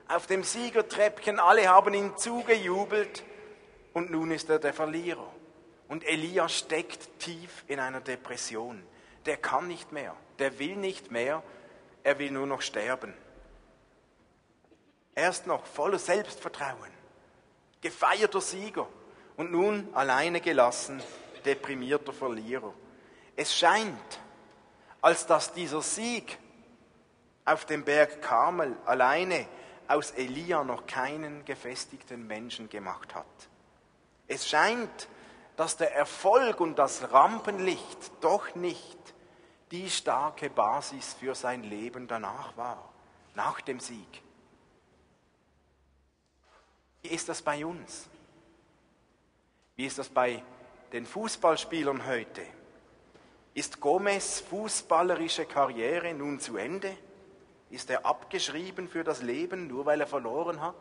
auf 0.07 0.27
dem 0.27 0.43
Siegertreppchen, 0.43 1.39
alle 1.39 1.67
haben 1.67 1.93
ihm 1.93 2.17
zugejubelt 2.17 3.23
und 3.93 4.09
nun 4.11 4.31
ist 4.31 4.49
er 4.49 4.59
der 4.59 4.73
Verlierer. 4.73 5.27
Und 5.87 6.05
Elia 6.05 6.49
steckt 6.49 7.19
tief 7.19 7.63
in 7.67 7.79
einer 7.79 8.01
Depression. 8.01 8.83
Der 9.25 9.37
kann 9.37 9.67
nicht 9.67 9.91
mehr, 9.91 10.15
der 10.39 10.59
will 10.59 10.75
nicht 10.75 11.11
mehr, 11.11 11.43
er 12.03 12.19
will 12.19 12.31
nur 12.31 12.47
noch 12.47 12.61
sterben. 12.61 13.13
Erst 15.15 15.47
noch 15.47 15.65
voller 15.65 15.99
Selbstvertrauen, 15.99 16.91
gefeierter 17.81 18.41
Sieger 18.41 18.87
und 19.35 19.51
nun 19.51 19.89
alleine 19.93 20.41
gelassen, 20.41 21.01
deprimierter 21.43 22.13
Verlierer. 22.13 22.73
Es 23.35 23.55
scheint, 23.55 24.19
als 25.01 25.25
dass 25.25 25.53
dieser 25.53 25.81
Sieg 25.81 26.37
auf 27.45 27.65
dem 27.65 27.83
Berg 27.83 28.21
Karmel 28.21 28.75
alleine 28.85 29.47
aus 29.87 30.11
Elia 30.11 30.63
noch 30.63 30.85
keinen 30.85 31.45
gefestigten 31.45 32.27
Menschen 32.27 32.69
gemacht 32.69 33.15
hat. 33.15 33.25
Es 34.27 34.47
scheint, 34.47 35.07
dass 35.55 35.77
der 35.77 35.95
Erfolg 35.95 36.59
und 36.59 36.77
das 36.77 37.11
Rampenlicht 37.11 38.11
doch 38.21 38.55
nicht 38.55 38.97
die 39.71 39.89
starke 39.89 40.49
Basis 40.49 41.13
für 41.15 41.35
sein 41.35 41.63
Leben 41.63 42.07
danach 42.07 42.55
war, 42.57 42.91
nach 43.35 43.61
dem 43.61 43.79
Sieg. 43.79 44.21
Wie 47.01 47.09
ist 47.09 47.29
das 47.29 47.41
bei 47.41 47.65
uns? 47.65 48.07
Wie 49.75 49.85
ist 49.85 49.97
das 49.97 50.09
bei 50.09 50.43
den 50.91 51.05
Fußballspielern 51.05 52.05
heute? 52.05 52.43
Ist 53.53 53.79
Gomez 53.79 54.41
fußballerische 54.41 55.45
Karriere 55.45 56.13
nun 56.13 56.39
zu 56.39 56.57
Ende? 56.57 56.95
Ist 57.69 57.89
er 57.89 58.05
abgeschrieben 58.05 58.87
für 58.87 59.03
das 59.03 59.21
Leben, 59.21 59.67
nur 59.67 59.85
weil 59.85 59.99
er 59.99 60.07
verloren 60.07 60.61
hat? 60.61 60.75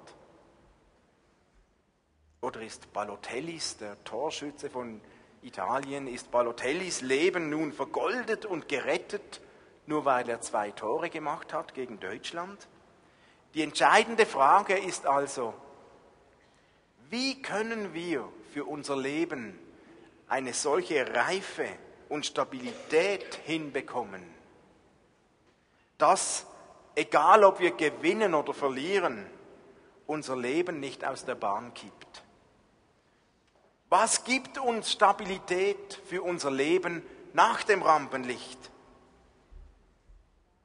Oder 2.40 2.62
ist 2.62 2.93
Balotellis, 2.93 3.76
der 3.78 4.02
Torschütze 4.05 4.71
von 4.71 5.00
Italien, 5.43 6.07
ist 6.07 6.31
Balotellis 6.31 7.00
Leben 7.00 7.50
nun 7.50 7.73
vergoldet 7.73 8.45
und 8.45 8.69
gerettet, 8.69 9.40
nur 9.87 10.05
weil 10.05 10.28
er 10.28 10.40
zwei 10.40 10.71
Tore 10.71 11.11
gemacht 11.11 11.52
hat 11.52 11.75
gegen 11.75 11.99
Deutschland? 11.99 12.69
Die 13.55 13.62
entscheidende 13.62 14.26
Frage 14.26 14.78
ist 14.78 15.07
also, 15.07 15.55
wie 17.11 17.40
können 17.43 17.95
wir 17.95 18.28
für 18.52 18.64
unser 18.64 18.97
Leben 18.97 19.59
eine 20.28 20.52
solche 20.52 21.14
Reife 21.14 21.66
und 22.09 22.26
Stabilität 22.26 23.35
hinbekommen, 23.45 24.23
dass 25.99 26.47
egal 26.96 27.44
ob 27.44 27.60
wir 27.60 27.70
gewinnen 27.70 28.34
oder 28.34 28.52
verlieren, 28.52 29.24
unser 30.06 30.36
Leben 30.36 30.80
nicht 30.80 31.04
aus 31.04 31.24
der 31.24 31.36
Bahn 31.36 31.72
kippt. 31.74 32.24
Was 33.88 34.24
gibt 34.24 34.58
uns 34.58 34.90
Stabilität 34.90 36.00
für 36.06 36.22
unser 36.22 36.50
Leben 36.50 37.02
nach 37.32 37.62
dem 37.62 37.82
Rampenlicht? 37.82 38.58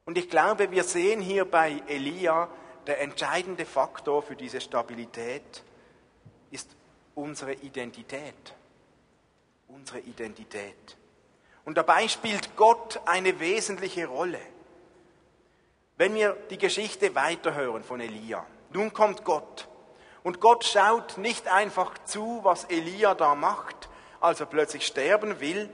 Und 0.05 0.17
ich 0.17 0.29
glaube, 0.29 0.71
wir 0.71 0.83
sehen 0.83 1.21
hier 1.21 1.45
bei 1.45 1.83
Elia, 1.87 2.49
der 2.87 3.01
entscheidende 3.01 3.65
Faktor 3.65 4.23
für 4.23 4.35
diese 4.35 4.59
Stabilität 4.59 5.63
ist 6.49 6.75
unsere 7.13 7.53
Identität. 7.53 8.55
Unsere 9.67 9.99
Identität. 9.99 10.97
Und 11.63 11.77
dabei 11.77 12.07
spielt 12.07 12.55
Gott 12.55 12.99
eine 13.05 13.39
wesentliche 13.39 14.07
Rolle. 14.07 14.39
Wenn 16.01 16.15
wir 16.15 16.35
die 16.49 16.57
Geschichte 16.57 17.13
weiterhören 17.13 17.83
von 17.83 18.01
Elia, 18.01 18.43
nun 18.73 18.91
kommt 18.91 19.23
Gott. 19.23 19.67
Und 20.23 20.39
Gott 20.41 20.65
schaut 20.65 21.19
nicht 21.19 21.47
einfach 21.47 21.95
zu, 22.05 22.39
was 22.41 22.63
Elia 22.63 23.13
da 23.13 23.35
macht, 23.35 23.87
als 24.19 24.39
er 24.39 24.47
plötzlich 24.47 24.87
sterben 24.87 25.39
will. 25.39 25.69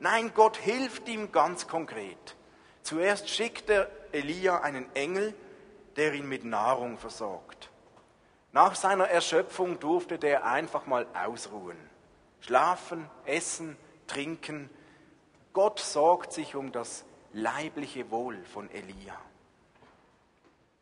Nein, 0.00 0.32
Gott 0.34 0.56
hilft 0.56 1.06
ihm 1.06 1.32
ganz 1.32 1.68
konkret. 1.68 2.34
Zuerst 2.80 3.28
schickt 3.28 3.68
er 3.68 3.90
Elia 4.10 4.62
einen 4.62 4.86
Engel, 4.94 5.34
der 5.96 6.14
ihn 6.14 6.30
mit 6.30 6.46
Nahrung 6.46 6.96
versorgt. 6.96 7.68
Nach 8.52 8.74
seiner 8.74 9.08
Erschöpfung 9.10 9.78
durfte 9.78 10.18
der 10.18 10.46
einfach 10.46 10.86
mal 10.86 11.06
ausruhen. 11.12 11.76
Schlafen, 12.40 13.10
essen, 13.26 13.76
trinken. 14.06 14.70
Gott 15.52 15.78
sorgt 15.78 16.32
sich 16.32 16.54
um 16.54 16.72
das 16.72 17.04
leibliche 17.34 18.10
Wohl 18.10 18.42
von 18.46 18.70
Elia. 18.70 19.18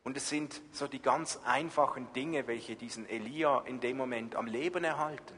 Und 0.06 0.16
es 0.16 0.28
sind 0.28 0.62
so 0.70 0.86
die 0.86 1.02
ganz 1.02 1.40
einfachen 1.44 2.12
Dinge, 2.12 2.46
welche 2.46 2.76
diesen 2.76 3.08
Elia 3.08 3.62
in 3.62 3.80
dem 3.80 3.96
Moment 3.96 4.36
am 4.36 4.46
Leben 4.46 4.84
erhalten. 4.84 5.34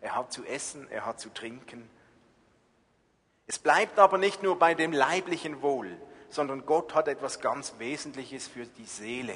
Er 0.00 0.14
hat 0.14 0.32
zu 0.32 0.44
essen, 0.44 0.86
er 0.92 1.04
hat 1.04 1.18
zu 1.18 1.28
trinken. 1.30 1.90
Es 3.48 3.58
bleibt 3.58 3.98
aber 3.98 4.18
nicht 4.18 4.44
nur 4.44 4.60
bei 4.60 4.74
dem 4.74 4.92
leiblichen 4.92 5.60
Wohl, 5.60 6.00
sondern 6.28 6.66
Gott 6.66 6.94
hat 6.94 7.08
etwas 7.08 7.40
ganz 7.40 7.74
Wesentliches 7.78 8.46
für 8.46 8.64
die 8.64 8.84
Seele. 8.84 9.34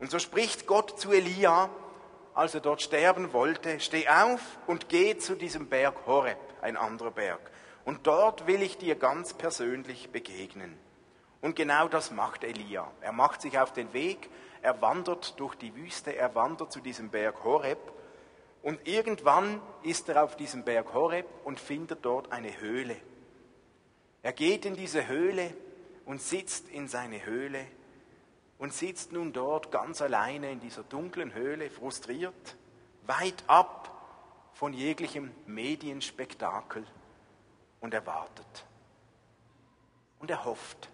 Und 0.00 0.10
so 0.10 0.18
spricht 0.18 0.66
Gott 0.66 1.00
zu 1.00 1.10
Elia, 1.10 1.70
als 2.34 2.54
er 2.54 2.60
dort 2.60 2.82
sterben 2.82 3.32
wollte, 3.32 3.80
steh 3.80 4.06
auf 4.06 4.58
und 4.66 4.90
geh 4.90 5.16
zu 5.16 5.34
diesem 5.34 5.70
Berg 5.70 6.04
Horeb, 6.04 6.36
ein 6.60 6.76
anderer 6.76 7.10
Berg. 7.10 7.50
Und 7.86 8.06
dort 8.06 8.46
will 8.46 8.60
ich 8.60 8.76
dir 8.76 8.96
ganz 8.96 9.32
persönlich 9.32 10.10
begegnen. 10.10 10.78
Und 11.40 11.56
genau 11.56 11.88
das 11.88 12.10
macht 12.10 12.44
Elia. 12.44 12.90
Er 13.00 13.12
macht 13.12 13.42
sich 13.42 13.58
auf 13.58 13.72
den 13.72 13.92
Weg, 13.92 14.30
er 14.62 14.80
wandert 14.80 15.38
durch 15.38 15.54
die 15.54 15.74
Wüste, 15.76 16.16
er 16.16 16.34
wandert 16.34 16.72
zu 16.72 16.80
diesem 16.80 17.10
Berg 17.10 17.44
Horeb. 17.44 17.78
Und 18.62 18.86
irgendwann 18.88 19.60
ist 19.82 20.08
er 20.08 20.24
auf 20.24 20.36
diesem 20.36 20.64
Berg 20.64 20.92
Horeb 20.92 21.26
und 21.44 21.60
findet 21.60 22.04
dort 22.04 22.32
eine 22.32 22.58
Höhle. 22.60 22.96
Er 24.22 24.32
geht 24.32 24.64
in 24.64 24.74
diese 24.74 25.06
Höhle 25.06 25.54
und 26.04 26.20
sitzt 26.20 26.68
in 26.68 26.88
seine 26.88 27.24
Höhle 27.24 27.64
und 28.58 28.72
sitzt 28.72 29.12
nun 29.12 29.32
dort 29.32 29.70
ganz 29.70 30.00
alleine 30.02 30.50
in 30.50 30.60
dieser 30.60 30.82
dunklen 30.82 31.32
Höhle, 31.34 31.70
frustriert, 31.70 32.56
weit 33.06 33.44
ab 33.46 33.92
von 34.54 34.72
jeglichem 34.72 35.30
Medienspektakel 35.46 36.84
und 37.80 37.94
er 37.94 38.06
wartet. 38.06 38.66
Und 40.18 40.30
er 40.30 40.44
hofft. 40.44 40.88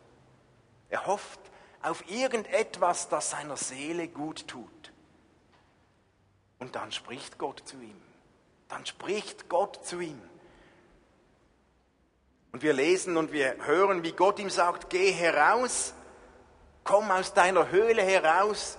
Er 0.93 1.07
hofft 1.07 1.41
auf 1.83 2.09
irgendetwas, 2.09 3.09
das 3.09 3.31
seiner 3.31 3.57
Seele 3.57 4.07
gut 4.07 4.47
tut. 4.47 4.93
Und 6.61 6.77
dann 6.77 6.93
spricht 6.93 7.39
Gott 7.39 7.63
zu 7.65 7.77
ihm. 7.81 8.01
Dann 8.69 8.87
spricht 8.87 9.49
Gott 9.49 9.85
zu 9.85 9.99
ihm. 9.99 10.23
Und 12.53 12.63
wir 12.63 12.73
lesen 12.73 13.17
und 13.17 13.33
wir 13.33 13.57
hören, 13.67 14.05
wie 14.05 14.13
Gott 14.13 14.39
ihm 14.39 14.51
sagt, 14.51 14.91
geh 14.91 15.11
heraus 15.11 15.95
Komm 16.85 17.11
aus 17.11 17.33
deiner 17.33 17.71
Höhle 17.71 18.03
heraus, 18.03 18.79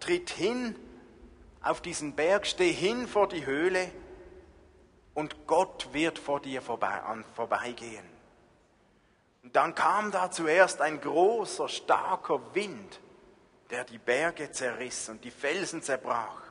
tritt 0.00 0.30
hin 0.30 0.74
auf 1.62 1.80
diesen 1.80 2.14
Berg, 2.14 2.46
steh 2.46 2.72
hin 2.72 3.06
vor 3.06 3.28
die 3.28 3.46
Höhle 3.46 3.90
und 5.14 5.46
Gott 5.46 5.88
wird 5.92 6.18
vor 6.18 6.40
dir 6.40 6.60
vorbei, 6.60 7.00
an, 7.02 7.24
vorbeigehen. 7.34 8.15
Und 9.46 9.54
dann 9.54 9.76
kam 9.76 10.10
da 10.10 10.28
zuerst 10.28 10.80
ein 10.80 11.00
großer, 11.00 11.68
starker 11.68 12.40
Wind, 12.52 13.00
der 13.70 13.84
die 13.84 13.96
Berge 13.96 14.50
zerriss 14.50 15.08
und 15.08 15.22
die 15.22 15.30
Felsen 15.30 15.82
zerbrach. 15.82 16.42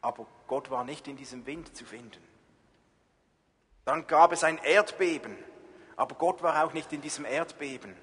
Aber 0.00 0.26
Gott 0.46 0.70
war 0.70 0.84
nicht 0.84 1.06
in 1.06 1.18
diesem 1.18 1.44
Wind 1.44 1.76
zu 1.76 1.84
finden. 1.84 2.26
Dann 3.84 4.06
gab 4.06 4.32
es 4.32 4.42
ein 4.42 4.56
Erdbeben, 4.56 5.36
aber 5.96 6.14
Gott 6.14 6.42
war 6.42 6.64
auch 6.64 6.72
nicht 6.72 6.94
in 6.94 7.02
diesem 7.02 7.26
Erdbeben. 7.26 7.94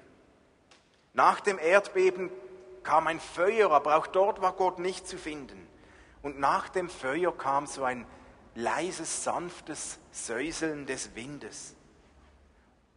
Nach 1.12 1.40
dem 1.40 1.58
Erdbeben 1.58 2.30
kam 2.84 3.08
ein 3.08 3.18
Feuer, 3.18 3.72
aber 3.72 3.96
auch 3.96 4.06
dort 4.06 4.40
war 4.40 4.52
Gott 4.52 4.78
nicht 4.78 5.08
zu 5.08 5.18
finden. 5.18 5.66
Und 6.22 6.38
nach 6.38 6.68
dem 6.68 6.88
Feuer 6.88 7.36
kam 7.36 7.66
so 7.66 7.82
ein 7.82 8.06
leises, 8.54 9.24
sanftes 9.24 9.98
Säuseln 10.12 10.86
des 10.86 11.16
Windes. 11.16 11.73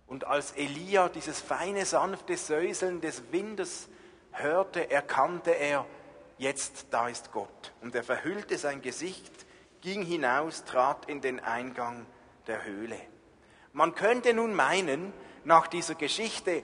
Und 0.08 0.26
als 0.26 0.54
Elia 0.54 1.10
dieses 1.10 1.42
feine, 1.42 1.86
sanfte 1.86 2.38
Säuseln 2.38 3.02
des 3.02 3.32
Windes 3.32 3.90
hörte, 4.32 4.90
erkannte 4.90 5.52
er, 5.52 5.86
jetzt 6.38 6.88
da 6.92 7.10
ist 7.10 7.32
Gott. 7.32 7.74
Und 7.82 7.94
er 7.94 8.04
verhüllte 8.04 8.58
sein 8.58 8.82
Gesicht, 8.82 9.34
ging 9.82 10.04
hinaus, 10.04 10.64
trat 10.64 11.06
in 11.10 11.22
den 11.22 11.40
Eingang 11.40 12.06
der 12.48 12.64
Höhle. 12.64 13.00
Man 13.74 13.96
könnte 13.96 14.34
nun 14.34 14.54
meinen, 14.54 15.14
nach 15.44 15.68
dieser 15.68 15.96
Geschichte, 15.96 16.64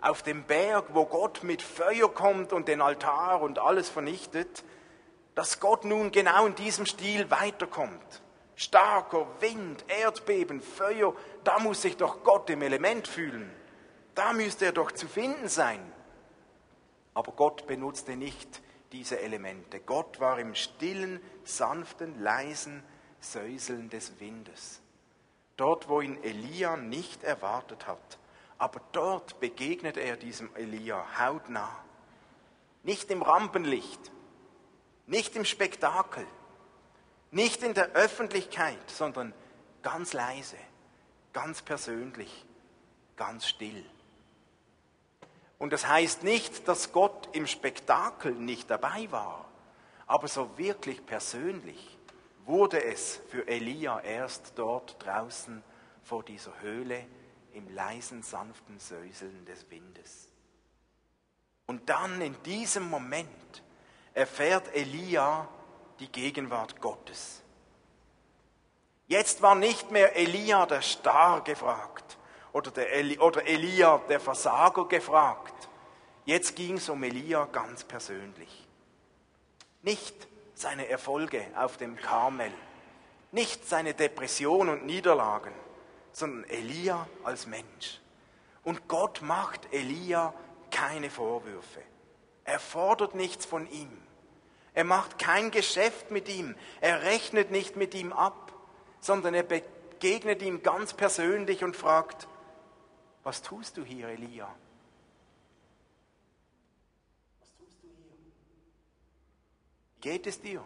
auf 0.00 0.22
dem 0.22 0.44
Berg, 0.44 0.86
wo 0.94 1.06
Gott 1.06 1.42
mit 1.42 1.60
Feuer 1.60 2.12
kommt 2.12 2.52
und 2.52 2.68
den 2.68 2.80
Altar 2.80 3.42
und 3.42 3.58
alles 3.58 3.88
vernichtet, 3.88 4.64
dass 5.34 5.60
Gott 5.60 5.84
nun 5.84 6.10
genau 6.10 6.46
in 6.46 6.54
diesem 6.54 6.86
Stil 6.86 7.30
weiterkommt. 7.30 8.22
Starker 8.58 9.24
Wind, 9.40 9.84
Erdbeben, 9.86 10.60
Feuer, 10.60 11.14
da 11.44 11.60
muss 11.60 11.82
sich 11.82 11.96
doch 11.96 12.24
Gott 12.24 12.50
im 12.50 12.62
Element 12.62 13.06
fühlen. 13.06 13.48
Da 14.16 14.32
müsste 14.32 14.64
er 14.64 14.72
doch 14.72 14.90
zu 14.90 15.06
finden 15.06 15.46
sein. 15.46 15.80
Aber 17.14 17.30
Gott 17.30 17.68
benutzte 17.68 18.16
nicht 18.16 18.60
diese 18.90 19.20
Elemente. 19.20 19.78
Gott 19.78 20.18
war 20.18 20.40
im 20.40 20.56
stillen, 20.56 21.20
sanften, 21.44 22.20
leisen 22.20 22.82
Säuseln 23.20 23.90
des 23.90 24.18
Windes. 24.18 24.82
Dort, 25.56 25.88
wo 25.88 26.00
ihn 26.00 26.20
Elia 26.24 26.76
nicht 26.76 27.22
erwartet 27.22 27.86
hat. 27.86 28.18
Aber 28.58 28.80
dort 28.90 29.38
begegnet 29.38 29.96
er 29.96 30.16
diesem 30.16 30.52
Elia 30.56 31.06
hautnah. 31.16 31.84
Nicht 32.82 33.08
im 33.12 33.22
Rampenlicht, 33.22 34.10
nicht 35.06 35.36
im 35.36 35.44
Spektakel, 35.44 36.26
nicht 37.30 37.62
in 37.62 37.74
der 37.74 37.90
Öffentlichkeit, 37.92 38.90
sondern 38.90 39.34
ganz 39.82 40.12
leise, 40.12 40.56
ganz 41.32 41.62
persönlich, 41.62 42.44
ganz 43.16 43.46
still. 43.46 43.84
Und 45.58 45.72
das 45.72 45.86
heißt 45.86 46.22
nicht, 46.22 46.68
dass 46.68 46.92
Gott 46.92 47.28
im 47.32 47.46
Spektakel 47.46 48.32
nicht 48.32 48.70
dabei 48.70 49.10
war, 49.10 49.46
aber 50.06 50.28
so 50.28 50.56
wirklich 50.56 51.04
persönlich 51.04 51.98
wurde 52.46 52.82
es 52.82 53.20
für 53.28 53.46
Elia 53.46 54.00
erst 54.00 54.52
dort 54.56 55.04
draußen 55.04 55.62
vor 56.02 56.22
dieser 56.22 56.58
Höhle 56.60 57.06
im 57.52 57.68
leisen, 57.74 58.22
sanften 58.22 58.78
Säuseln 58.78 59.44
des 59.44 59.68
Windes. 59.70 60.28
Und 61.66 61.90
dann 61.90 62.20
in 62.22 62.40
diesem 62.44 62.88
Moment 62.88 63.62
erfährt 64.14 64.74
Elia 64.74 65.46
die 66.00 66.10
Gegenwart 66.10 66.80
Gottes. 66.80 67.42
Jetzt 69.06 69.40
war 69.42 69.54
nicht 69.54 69.90
mehr 69.90 70.16
Elia 70.16 70.66
der 70.66 70.82
Star 70.82 71.42
gefragt 71.42 72.18
oder, 72.52 72.70
der 72.70 72.92
Eli, 72.92 73.18
oder 73.18 73.46
Elia 73.46 73.98
der 74.08 74.20
Versager 74.20 74.86
gefragt. 74.86 75.68
Jetzt 76.24 76.56
ging 76.56 76.76
es 76.76 76.88
um 76.88 77.02
Elia 77.02 77.46
ganz 77.46 77.84
persönlich. 77.84 78.68
Nicht 79.82 80.28
seine 80.54 80.88
Erfolge 80.88 81.46
auf 81.56 81.76
dem 81.78 81.96
Karmel, 81.96 82.52
nicht 83.32 83.66
seine 83.66 83.94
Depression 83.94 84.68
und 84.68 84.84
Niederlagen, 84.84 85.54
sondern 86.12 86.44
Elia 86.50 87.06
als 87.24 87.46
Mensch. 87.46 88.00
Und 88.64 88.88
Gott 88.88 89.22
macht 89.22 89.72
Elia 89.72 90.34
keine 90.70 91.10
Vorwürfe. 91.10 91.80
Er 92.44 92.58
fordert 92.58 93.14
nichts 93.14 93.46
von 93.46 93.70
ihm. 93.70 94.07
Er 94.78 94.84
macht 94.84 95.18
kein 95.18 95.50
Geschäft 95.50 96.12
mit 96.12 96.28
ihm. 96.28 96.54
Er 96.80 97.02
rechnet 97.02 97.50
nicht 97.50 97.74
mit 97.74 97.96
ihm 97.96 98.12
ab, 98.12 98.52
sondern 99.00 99.34
er 99.34 99.42
begegnet 99.42 100.40
ihm 100.40 100.62
ganz 100.62 100.94
persönlich 100.94 101.64
und 101.64 101.74
fragt, 101.74 102.28
was 103.24 103.42
tust 103.42 103.76
du 103.76 103.84
hier, 103.84 104.06
Elia? 104.06 104.46
Was 107.40 107.48
tust 107.56 107.82
du 107.82 107.88
hier? 107.88 108.14
Geht 110.00 110.28
es 110.28 110.40
dir, 110.40 110.62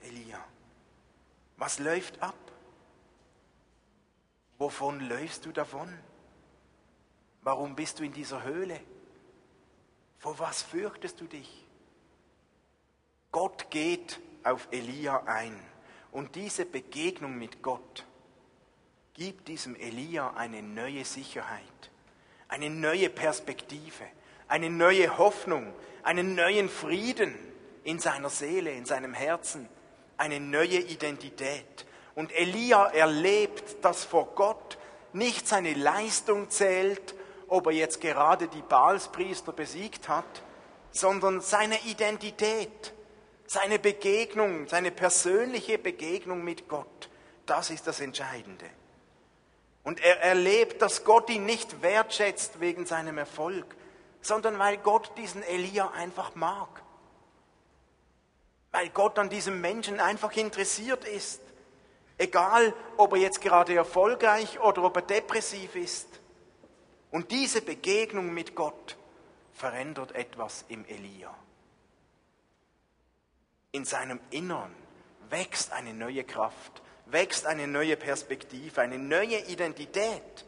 Elia? 0.00 0.44
Was 1.56 1.78
läuft 1.78 2.20
ab? 2.20 2.34
Wovon 4.58 4.98
läufst 4.98 5.46
du 5.46 5.52
davon? 5.52 5.96
Warum 7.42 7.76
bist 7.76 8.00
du 8.00 8.02
in 8.02 8.12
dieser 8.12 8.42
Höhle? 8.42 8.80
Vor 10.18 10.40
was 10.40 10.60
fürchtest 10.60 11.20
du 11.20 11.26
dich? 11.26 11.63
Gott 13.34 13.68
geht 13.68 14.20
auf 14.44 14.68
Elia 14.70 15.24
ein 15.26 15.58
und 16.12 16.36
diese 16.36 16.64
Begegnung 16.64 17.36
mit 17.36 17.64
Gott 17.64 18.04
gibt 19.12 19.48
diesem 19.48 19.74
Elia 19.74 20.34
eine 20.36 20.62
neue 20.62 21.04
Sicherheit, 21.04 21.90
eine 22.46 22.70
neue 22.70 23.10
Perspektive, 23.10 24.04
eine 24.46 24.70
neue 24.70 25.18
Hoffnung, 25.18 25.74
einen 26.04 26.36
neuen 26.36 26.68
Frieden 26.68 27.34
in 27.82 27.98
seiner 27.98 28.30
Seele, 28.30 28.70
in 28.70 28.84
seinem 28.84 29.14
Herzen, 29.14 29.68
eine 30.16 30.38
neue 30.38 30.78
Identität. 30.78 31.86
Und 32.14 32.30
Elia 32.30 32.86
erlebt, 32.86 33.84
dass 33.84 34.04
vor 34.04 34.26
Gott 34.36 34.78
nicht 35.12 35.48
seine 35.48 35.74
Leistung 35.74 36.50
zählt, 36.50 37.16
ob 37.48 37.66
er 37.66 37.72
jetzt 37.72 38.00
gerade 38.00 38.46
die 38.46 38.62
Baalspriester 38.62 39.52
besiegt 39.52 40.08
hat, 40.08 40.44
sondern 40.92 41.40
seine 41.40 41.80
Identität, 41.86 42.94
seine 43.46 43.78
Begegnung, 43.78 44.68
seine 44.68 44.90
persönliche 44.90 45.78
Begegnung 45.78 46.42
mit 46.44 46.68
Gott. 46.68 47.10
Das 47.46 47.70
ist 47.70 47.86
das 47.86 48.00
Entscheidende. 48.00 48.66
Und 49.82 50.00
er 50.00 50.20
erlebt, 50.22 50.80
dass 50.80 51.04
Gott 51.04 51.28
ihn 51.28 51.44
nicht 51.44 51.82
wertschätzt 51.82 52.60
wegen 52.60 52.86
seinem 52.86 53.18
Erfolg, 53.18 53.66
sondern 54.22 54.58
weil 54.58 54.78
Gott 54.78 55.12
diesen 55.18 55.42
Elia 55.42 55.90
einfach 55.90 56.34
mag. 56.34 56.82
Weil 58.72 58.88
Gott 58.88 59.18
an 59.18 59.28
diesem 59.28 59.60
Menschen 59.60 60.00
einfach 60.00 60.32
interessiert 60.36 61.04
ist 61.04 61.40
Egal, 62.16 62.72
ob 62.96 63.12
er 63.12 63.18
jetzt 63.18 63.40
gerade 63.40 63.74
erfolgreich 63.74 64.60
oder 64.60 64.84
ob 64.84 64.96
er 64.96 65.02
depressiv 65.02 65.74
ist. 65.74 66.08
Und 67.10 67.30
diese 67.30 67.60
Begegnung 67.60 68.32
mit 68.32 68.54
Gott 68.54 68.96
verändert 69.52 70.12
etwas 70.12 70.64
im 70.68 70.84
Elia. 70.86 71.34
In 73.74 73.84
seinem 73.84 74.20
Innern 74.30 74.72
wächst 75.30 75.72
eine 75.72 75.92
neue 75.94 76.22
Kraft, 76.22 76.80
wächst 77.06 77.44
eine 77.44 77.66
neue 77.66 77.96
Perspektive, 77.96 78.80
eine 78.80 79.00
neue 79.00 79.36
Identität. 79.48 80.44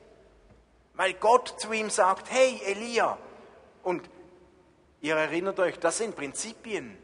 Weil 0.94 1.14
Gott 1.14 1.56
zu 1.58 1.72
ihm 1.72 1.90
sagt, 1.90 2.30
hey 2.30 2.60
Elia, 2.64 3.18
und 3.82 4.08
ihr 5.00 5.16
erinnert 5.16 5.58
euch, 5.58 5.76
das 5.80 5.98
sind 5.98 6.14
Prinzipien, 6.14 6.96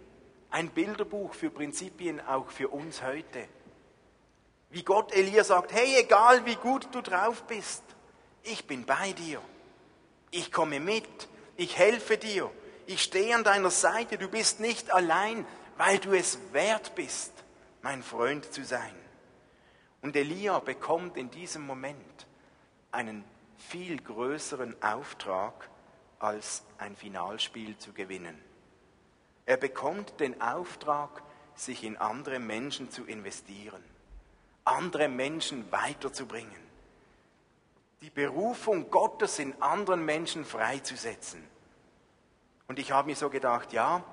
ein 0.50 0.68
Bilderbuch 0.70 1.34
für 1.34 1.50
Prinzipien 1.50 2.20
auch 2.20 2.52
für 2.52 2.68
uns 2.68 3.02
heute. 3.02 3.48
Wie 4.70 4.84
Gott 4.84 5.12
Elia 5.12 5.42
sagt, 5.42 5.72
hey, 5.72 5.96
egal 5.98 6.46
wie 6.46 6.54
gut 6.54 6.86
du 6.92 7.00
drauf 7.00 7.42
bist, 7.48 7.82
ich 8.44 8.64
bin 8.68 8.86
bei 8.86 9.10
dir. 9.10 9.42
Ich 10.30 10.52
komme 10.52 10.78
mit, 10.78 11.28
ich 11.56 11.76
helfe 11.78 12.16
dir, 12.16 12.48
ich 12.86 13.02
stehe 13.02 13.34
an 13.34 13.42
deiner 13.42 13.70
Seite, 13.72 14.18
du 14.18 14.28
bist 14.28 14.60
nicht 14.60 14.92
allein, 14.92 15.44
weil 15.76 15.98
du 15.98 16.12
es 16.12 16.38
wert 16.52 16.94
bist, 16.94 17.32
mein 17.82 18.02
Freund 18.02 18.52
zu 18.52 18.64
sein. 18.64 18.94
Und 20.00 20.16
Elia 20.16 20.58
bekommt 20.58 21.16
in 21.16 21.30
diesem 21.30 21.66
Moment 21.66 22.26
einen 22.90 23.24
viel 23.56 23.96
größeren 23.96 24.82
Auftrag, 24.82 25.68
als 26.18 26.62
ein 26.78 26.94
Finalspiel 26.94 27.76
zu 27.78 27.92
gewinnen. 27.92 28.38
Er 29.44 29.56
bekommt 29.56 30.20
den 30.20 30.40
Auftrag, 30.40 31.22
sich 31.54 31.84
in 31.84 31.96
andere 31.96 32.38
Menschen 32.38 32.90
zu 32.90 33.04
investieren, 33.04 33.82
andere 34.64 35.08
Menschen 35.08 35.70
weiterzubringen, 35.72 36.62
die 38.00 38.10
Berufung 38.10 38.90
Gottes 38.90 39.38
in 39.38 39.60
anderen 39.60 40.04
Menschen 40.04 40.44
freizusetzen. 40.44 41.42
Und 42.68 42.78
ich 42.78 42.92
habe 42.92 43.08
mir 43.08 43.16
so 43.16 43.28
gedacht, 43.28 43.72
ja, 43.72 44.04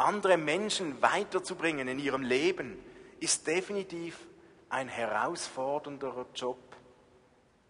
andere 0.00 0.36
Menschen 0.36 1.00
weiterzubringen 1.02 1.86
in 1.86 1.98
ihrem 1.98 2.22
Leben 2.22 2.78
ist 3.20 3.46
definitiv 3.46 4.26
ein 4.68 4.88
herausfordernderer 4.88 6.26
Job 6.34 6.58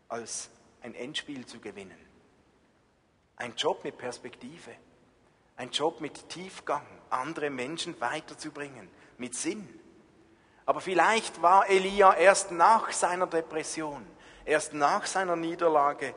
als 0.09 0.51
ein 0.83 0.95
Endspiel 0.95 1.45
zu 1.47 1.59
gewinnen. 1.59 1.99
Ein 3.37 3.55
Job 3.57 3.85
mit 3.85 3.99
Perspektive, 3.99 4.71
ein 5.57 5.71
Job 5.71 6.01
mit 6.01 6.29
Tiefgang, 6.29 6.87
andere 7.09 7.51
Menschen 7.51 8.01
weiterzubringen, 8.01 8.89
mit 9.19 9.35
Sinn. 9.35 9.69
Aber 10.67 10.81
vielleicht 10.81 11.43
war 11.43 11.69
Elia 11.69 12.15
erst 12.15 12.53
nach 12.53 12.93
seiner 12.93 13.27
Depression, 13.27 14.07
erst 14.45 14.73
nach 14.73 15.07
seiner 15.07 15.37
Niederlage 15.37 16.15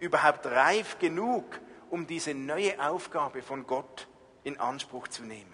überhaupt 0.00 0.44
reif 0.46 0.98
genug, 0.98 1.44
um 1.88 2.06
diese 2.06 2.34
neue 2.34 2.78
Aufgabe 2.84 3.42
von 3.42 3.66
Gott 3.66 4.06
in 4.46 4.60
Anspruch 4.60 5.08
zu 5.08 5.24
nehmen. 5.24 5.52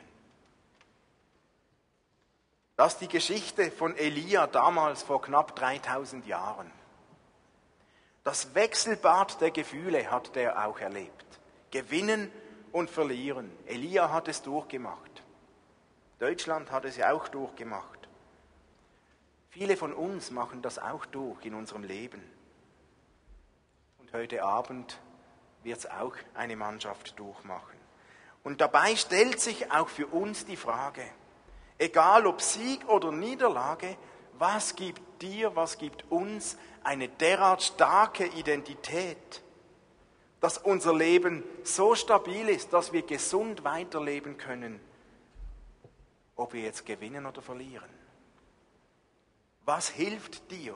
Das 2.77 2.93
ist 2.95 3.01
die 3.01 3.09
Geschichte 3.09 3.71
von 3.71 3.97
Elia 3.97 4.47
damals 4.47 5.03
vor 5.03 5.23
knapp 5.23 5.57
3000 5.57 6.27
Jahren. 6.27 6.71
Das 8.23 8.55
Wechselbad 8.55 9.41
der 9.41 9.51
Gefühle 9.51 10.11
hat 10.11 10.37
der 10.37 10.67
auch 10.67 10.79
erlebt. 10.79 11.25
Gewinnen 11.71 12.31
und 12.71 12.91
verlieren. 12.91 13.51
Elia 13.65 14.11
hat 14.11 14.29
es 14.29 14.43
durchgemacht. 14.43 15.23
Deutschland 16.19 16.71
hat 16.71 16.85
es 16.85 16.99
ja 16.99 17.13
auch 17.13 17.29
durchgemacht. 17.29 18.09
Viele 19.49 19.79
von 19.79 19.95
uns 19.95 20.31
machen 20.31 20.61
das 20.61 20.79
auch 20.79 21.07
durch 21.07 21.47
in 21.47 21.55
unserem 21.55 21.85
Leben. 21.85 22.23
Und 23.99 24.13
heute 24.13 24.45
Abend 24.45 25.01
wird 25.63 25.79
es 25.79 25.91
auch 25.91 26.15
eine 26.35 26.57
Mannschaft 26.57 27.19
durchmachen. 27.19 27.82
Und 28.45 28.61
dabei 28.61 28.97
stellt 28.97 29.41
sich 29.41 29.71
auch 29.71 29.89
für 29.89 30.07
uns 30.09 30.45
die 30.45 30.57
Frage, 30.57 31.05
egal 31.79 32.27
ob 32.27 32.41
Sieg 32.41 32.89
oder 32.89 33.13
Niederlage, 33.13 33.97
was 34.39 34.75
gibt 34.75 35.01
dir, 35.23 35.55
was 35.55 35.79
gibt 35.79 36.11
uns 36.11 36.57
eine 36.83 37.09
derart 37.09 37.63
starke 37.63 38.27
Identität, 38.27 39.43
dass 40.41 40.59
unser 40.59 40.93
Leben 40.93 41.45
so 41.63 41.95
stabil 41.95 42.49
ist, 42.49 42.73
dass 42.73 42.93
wir 42.93 43.03
gesund 43.03 43.63
weiterleben 43.63 44.37
können, 44.37 44.81
ob 46.35 46.53
wir 46.53 46.63
jetzt 46.63 46.85
gewinnen 46.85 47.27
oder 47.27 47.43
verlieren. 47.43 47.89
Was 49.65 49.89
hilft 49.89 50.51
dir, 50.51 50.75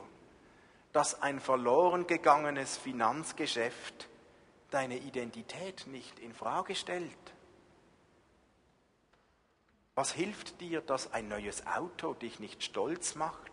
dass 0.93 1.21
ein 1.21 1.41
verloren 1.41 2.07
gegangenes 2.07 2.77
Finanzgeschäft 2.77 4.09
deine 4.71 4.99
Identität 4.99 5.89
nicht 5.89 6.21
in 6.21 6.33
Frage 6.33 6.77
stellt? 6.77 7.36
Was 9.97 10.13
hilft 10.13 10.61
dir, 10.61 10.83
dass 10.83 11.13
ein 11.15 11.27
neues 11.27 11.67
Auto 11.67 12.13
dich 12.13 12.39
nicht 12.39 12.63
stolz 12.63 13.15
macht? 13.15 13.51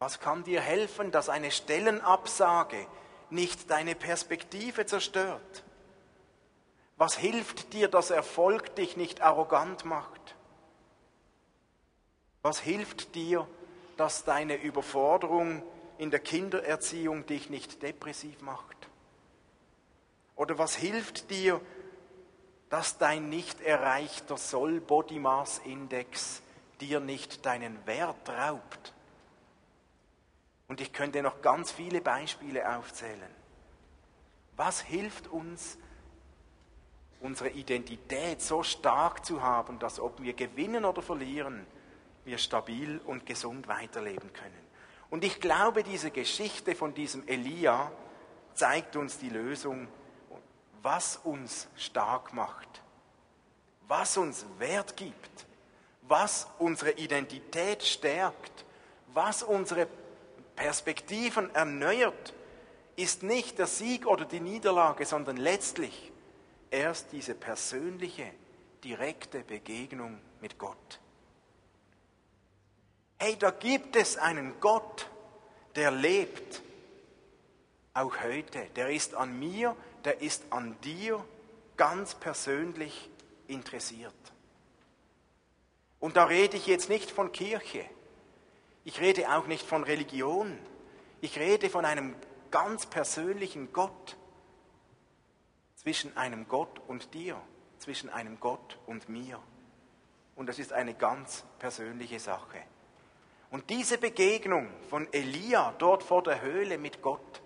Was 0.00 0.18
kann 0.18 0.42
dir 0.42 0.60
helfen, 0.60 1.12
dass 1.12 1.28
eine 1.28 1.52
Stellenabsage 1.52 2.84
nicht 3.30 3.70
deine 3.70 3.94
Perspektive 3.94 4.86
zerstört? 4.86 5.64
Was 6.96 7.16
hilft 7.16 7.72
dir, 7.74 7.86
dass 7.86 8.10
Erfolg 8.10 8.74
dich 8.74 8.96
nicht 8.96 9.20
arrogant 9.20 9.84
macht? 9.84 10.34
Was 12.42 12.58
hilft 12.58 13.14
dir, 13.14 13.46
dass 13.96 14.24
deine 14.24 14.56
Überforderung 14.56 15.62
in 15.98 16.10
der 16.10 16.20
Kindererziehung 16.20 17.24
dich 17.26 17.50
nicht 17.50 17.82
depressiv 17.82 18.40
macht? 18.42 18.88
Oder 20.34 20.58
was 20.58 20.74
hilft 20.74 21.30
dir, 21.30 21.60
dass 22.70 22.98
dein 22.98 23.28
nicht 23.28 23.60
erreichter 23.60 24.36
Soll-Body 24.36 25.18
Mass 25.18 25.58
Index 25.64 26.42
dir 26.80 27.00
nicht 27.00 27.46
deinen 27.46 27.86
Wert 27.86 28.28
raubt? 28.28 28.92
Und 30.68 30.80
ich 30.80 30.92
könnte 30.92 31.22
noch 31.22 31.42
ganz 31.42 31.70
viele 31.70 32.00
Beispiele 32.00 32.76
aufzählen. 32.76 33.30
Was 34.56 34.80
hilft 34.80 35.28
uns, 35.28 35.78
unsere 37.20 37.50
Identität 37.50 38.42
so 38.42 38.62
stark 38.62 39.24
zu 39.24 39.42
haben, 39.42 39.78
dass 39.78 40.00
ob 40.00 40.20
wir 40.20 40.32
gewinnen 40.32 40.84
oder 40.84 41.02
verlieren, 41.02 41.66
wir 42.24 42.38
stabil 42.38 43.00
und 43.04 43.26
gesund 43.26 43.68
weiterleben 43.68 44.32
können? 44.32 44.66
Und 45.08 45.22
ich 45.22 45.40
glaube, 45.40 45.84
diese 45.84 46.10
Geschichte 46.10 46.74
von 46.74 46.94
diesem 46.94 47.26
Elia 47.28 47.92
zeigt 48.54 48.96
uns 48.96 49.18
die 49.18 49.28
Lösung, 49.28 49.86
was 50.82 51.16
uns 51.24 51.68
stark 51.76 52.32
macht, 52.32 52.82
was 53.88 54.16
uns 54.16 54.46
Wert 54.58 54.96
gibt, 54.96 55.46
was 56.02 56.46
unsere 56.58 56.92
Identität 56.92 57.82
stärkt, 57.82 58.64
was 59.12 59.42
unsere 59.42 59.88
Perspektiven 60.54 61.54
erneuert, 61.54 62.34
ist 62.96 63.22
nicht 63.22 63.58
der 63.58 63.66
Sieg 63.66 64.06
oder 64.06 64.24
die 64.24 64.40
Niederlage, 64.40 65.04
sondern 65.04 65.36
letztlich 65.36 66.12
erst 66.70 67.12
diese 67.12 67.34
persönliche, 67.34 68.30
direkte 68.82 69.40
Begegnung 69.40 70.18
mit 70.40 70.58
Gott. 70.58 71.00
Hey, 73.18 73.36
da 73.38 73.50
gibt 73.50 73.96
es 73.96 74.16
einen 74.16 74.60
Gott, 74.60 75.08
der 75.74 75.90
lebt, 75.90 76.62
auch 77.94 78.12
heute. 78.22 78.66
Der 78.76 78.90
ist 78.90 79.14
an 79.14 79.38
mir, 79.38 79.74
der 80.06 80.22
ist 80.22 80.44
an 80.50 80.80
dir 80.82 81.22
ganz 81.76 82.14
persönlich 82.14 83.10
interessiert. 83.48 84.14
Und 85.98 86.16
da 86.16 86.24
rede 86.24 86.56
ich 86.56 86.68
jetzt 86.68 86.88
nicht 86.88 87.10
von 87.10 87.32
Kirche. 87.32 87.84
Ich 88.84 89.00
rede 89.00 89.36
auch 89.36 89.48
nicht 89.48 89.66
von 89.66 89.82
Religion. 89.82 90.56
Ich 91.20 91.40
rede 91.40 91.68
von 91.68 91.84
einem 91.84 92.14
ganz 92.52 92.86
persönlichen 92.86 93.72
Gott. 93.72 94.16
Zwischen 95.74 96.16
einem 96.16 96.46
Gott 96.46 96.80
und 96.86 97.12
dir, 97.12 97.40
zwischen 97.78 98.08
einem 98.08 98.38
Gott 98.38 98.78
und 98.86 99.08
mir. 99.08 99.42
Und 100.36 100.46
das 100.46 100.60
ist 100.60 100.72
eine 100.72 100.94
ganz 100.94 101.44
persönliche 101.58 102.20
Sache. 102.20 102.62
Und 103.50 103.70
diese 103.70 103.98
Begegnung 103.98 104.68
von 104.88 105.12
Elia 105.12 105.74
dort 105.78 106.04
vor 106.04 106.22
der 106.22 106.42
Höhle 106.42 106.78
mit 106.78 107.02
Gott 107.02 107.42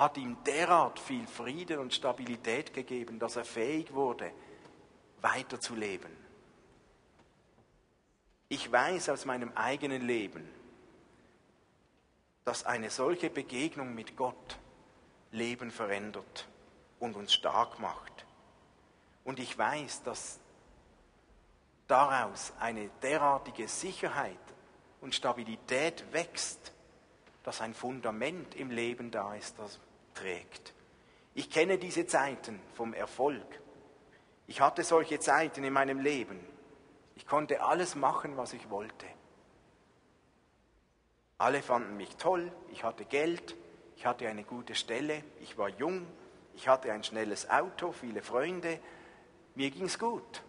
hat 0.00 0.16
ihm 0.16 0.42
derart 0.44 0.98
viel 0.98 1.26
Frieden 1.26 1.78
und 1.78 1.92
Stabilität 1.92 2.72
gegeben, 2.72 3.18
dass 3.18 3.36
er 3.36 3.44
fähig 3.44 3.92
wurde, 3.92 4.32
weiterzuleben. 5.20 6.10
Ich 8.48 8.72
weiß 8.72 9.10
aus 9.10 9.26
meinem 9.26 9.52
eigenen 9.54 10.00
Leben, 10.00 10.48
dass 12.46 12.64
eine 12.64 12.88
solche 12.88 13.28
Begegnung 13.28 13.94
mit 13.94 14.16
Gott 14.16 14.58
Leben 15.32 15.70
verändert 15.70 16.48
und 16.98 17.14
uns 17.14 17.34
stark 17.34 17.78
macht. 17.78 18.24
Und 19.22 19.38
ich 19.38 19.56
weiß, 19.56 20.02
dass 20.02 20.40
daraus 21.86 22.54
eine 22.58 22.88
derartige 23.02 23.68
Sicherheit 23.68 24.38
und 25.02 25.14
Stabilität 25.14 26.10
wächst, 26.10 26.72
dass 27.42 27.60
ein 27.60 27.74
Fundament 27.74 28.54
im 28.54 28.70
Leben 28.70 29.10
da 29.10 29.34
ist, 29.34 29.58
das 29.58 29.78
trägt. 30.20 30.74
Ich 31.34 31.50
kenne 31.50 31.78
diese 31.78 32.06
Zeiten 32.06 32.60
vom 32.74 32.92
Erfolg. 32.92 33.60
Ich 34.46 34.60
hatte 34.60 34.84
solche 34.84 35.20
Zeiten 35.20 35.64
in 35.64 35.72
meinem 35.72 36.00
Leben. 36.00 36.40
Ich 37.14 37.26
konnte 37.26 37.62
alles 37.62 37.94
machen, 37.94 38.36
was 38.36 38.52
ich 38.52 38.68
wollte. 38.70 39.06
Alle 41.38 41.62
fanden 41.62 41.96
mich 41.96 42.16
toll, 42.16 42.52
ich 42.70 42.84
hatte 42.84 43.04
Geld, 43.04 43.56
ich 43.96 44.04
hatte 44.04 44.28
eine 44.28 44.44
gute 44.44 44.74
Stelle, 44.74 45.22
ich 45.40 45.56
war 45.56 45.68
jung, 45.68 46.06
ich 46.54 46.68
hatte 46.68 46.92
ein 46.92 47.02
schnelles 47.02 47.48
Auto, 47.48 47.92
viele 47.92 48.22
Freunde, 48.22 48.78
mir 49.54 49.70
ging's 49.70 49.98
gut 49.98 50.42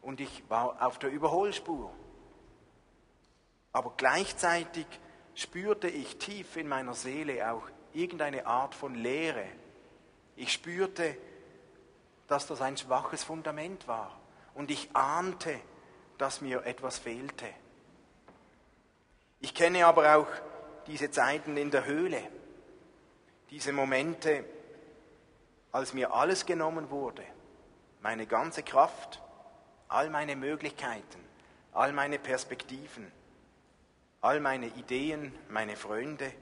und 0.00 0.20
ich 0.20 0.48
war 0.48 0.80
auf 0.86 0.98
der 0.98 1.10
Überholspur. 1.10 1.92
Aber 3.72 3.92
gleichzeitig 3.96 4.86
spürte 5.34 5.88
ich 5.88 6.16
tief 6.16 6.56
in 6.56 6.68
meiner 6.68 6.94
Seele 6.94 7.52
auch 7.52 7.68
irgendeine 7.94 8.46
Art 8.46 8.74
von 8.74 8.94
Leere. 8.94 9.44
Ich 10.36 10.52
spürte, 10.52 11.16
dass 12.28 12.46
das 12.46 12.60
ein 12.60 12.76
schwaches 12.76 13.24
Fundament 13.24 13.88
war 13.88 14.18
und 14.54 14.70
ich 14.70 14.94
ahnte, 14.94 15.58
dass 16.18 16.40
mir 16.40 16.64
etwas 16.64 16.98
fehlte. 16.98 17.46
Ich 19.40 19.54
kenne 19.54 19.86
aber 19.86 20.16
auch 20.16 20.28
diese 20.86 21.10
Zeiten 21.10 21.56
in 21.56 21.70
der 21.70 21.86
Höhle, 21.86 22.22
diese 23.50 23.72
Momente, 23.72 24.44
als 25.72 25.94
mir 25.94 26.12
alles 26.12 26.46
genommen 26.46 26.90
wurde, 26.90 27.22
meine 28.00 28.26
ganze 28.26 28.62
Kraft, 28.62 29.20
all 29.88 30.10
meine 30.10 30.36
Möglichkeiten, 30.36 31.24
all 31.72 31.92
meine 31.92 32.18
Perspektiven, 32.18 33.10
all 34.20 34.40
meine 34.40 34.66
Ideen, 34.66 35.34
meine 35.48 35.76
Freunde. 35.76 36.32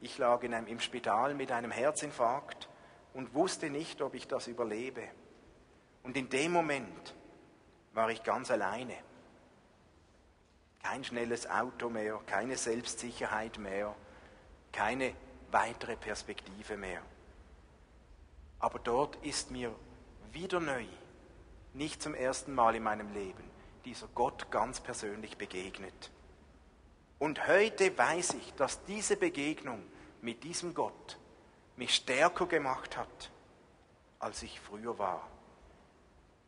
Ich 0.00 0.18
lag 0.18 0.42
in 0.42 0.54
einem, 0.54 0.66
im 0.66 0.80
Spital 0.80 1.34
mit 1.34 1.50
einem 1.50 1.70
Herzinfarkt 1.70 2.68
und 3.14 3.34
wusste 3.34 3.70
nicht, 3.70 4.00
ob 4.00 4.14
ich 4.14 4.28
das 4.28 4.46
überlebe. 4.46 5.02
Und 6.02 6.16
in 6.16 6.28
dem 6.28 6.52
Moment 6.52 7.14
war 7.94 8.10
ich 8.10 8.22
ganz 8.22 8.50
alleine. 8.50 8.94
Kein 10.82 11.02
schnelles 11.02 11.50
Auto 11.50 11.90
mehr, 11.90 12.20
keine 12.26 12.56
Selbstsicherheit 12.56 13.58
mehr, 13.58 13.94
keine 14.72 15.14
weitere 15.50 15.96
Perspektive 15.96 16.76
mehr. 16.76 17.02
Aber 18.60 18.78
dort 18.78 19.16
ist 19.16 19.50
mir 19.50 19.74
wieder 20.32 20.60
neu, 20.60 20.84
nicht 21.74 22.02
zum 22.02 22.14
ersten 22.14 22.54
Mal 22.54 22.76
in 22.76 22.82
meinem 22.82 23.12
Leben, 23.12 23.44
dieser 23.84 24.08
Gott 24.08 24.50
ganz 24.50 24.80
persönlich 24.80 25.36
begegnet. 25.36 26.10
Und 27.18 27.48
heute 27.48 27.96
weiß 27.96 28.34
ich, 28.34 28.54
dass 28.54 28.84
diese 28.84 29.16
Begegnung 29.16 29.82
mit 30.20 30.44
diesem 30.44 30.74
Gott 30.74 31.18
mich 31.76 31.94
stärker 31.94 32.46
gemacht 32.46 32.96
hat, 32.96 33.30
als 34.18 34.42
ich 34.42 34.60
früher 34.60 34.98
war. 34.98 35.28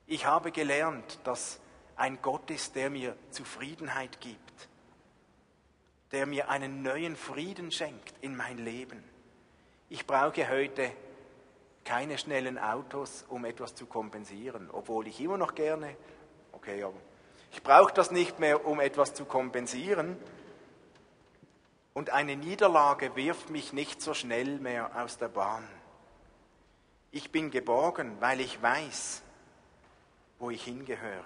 Ich 0.07 0.27
habe 0.27 0.53
gelernt, 0.53 1.19
dass 1.25 1.61
ein 1.97 2.21
Gott 2.23 2.51
ist, 2.51 2.75
der 2.77 2.91
mir 2.91 3.17
Zufriedenheit 3.31 4.21
gibt, 4.21 4.69
der 6.13 6.27
mir 6.27 6.49
einen 6.49 6.83
neuen 6.83 7.15
Frieden 7.17 7.71
schenkt 7.71 8.15
in 8.21 8.37
mein 8.37 8.59
Leben. 8.59 9.03
Ich 9.89 10.07
brauche 10.07 10.49
heute 10.49 10.91
keine 11.85 12.19
schnellen 12.19 12.59
Autos, 12.59 13.25
um 13.29 13.45
etwas 13.45 13.75
zu 13.75 13.87
kompensieren, 13.87 14.69
obwohl 14.73 15.07
ich 15.07 15.21
immer 15.21 15.37
noch 15.37 15.55
gerne, 15.55 15.97
okay, 16.53 16.83
aber 16.83 16.95
ich 17.53 17.63
brauche 17.63 17.93
das 17.93 18.11
nicht 18.11 18.39
mehr, 18.39 18.65
um 18.67 18.81
etwas 18.81 19.15
zu 19.15 19.25
kompensieren. 19.25 20.17
Und 21.92 22.11
eine 22.11 22.37
Niederlage 22.37 23.16
wirft 23.16 23.50
mich 23.50 23.72
nicht 23.72 24.00
so 24.00 24.14
schnell 24.14 24.59
mehr 24.59 24.90
aus 25.03 25.18
der 25.18 25.29
Bahn. 25.29 25.66
Ich 27.11 27.33
bin 27.33 27.50
geborgen, 27.50 28.20
weil 28.20 28.40
ich 28.40 28.62
weiß, 28.62 29.22
wo 30.38 30.50
ich 30.50 30.64
hingehöre. 30.64 31.24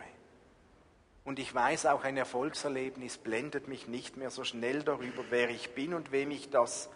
Und 1.24 1.38
ich 1.38 1.54
weiß 1.54 1.86
auch, 1.86 2.04
ein 2.04 2.16
Erfolgserlebnis 2.16 3.18
blendet 3.18 3.68
mich 3.68 3.88
nicht 3.88 4.16
mehr 4.16 4.30
so 4.30 4.44
schnell 4.44 4.82
darüber, 4.82 5.24
wer 5.30 5.48
ich 5.50 5.74
bin 5.74 5.94
und 5.94 6.12
wem 6.12 6.30
ich 6.30 6.50
das 6.50 6.90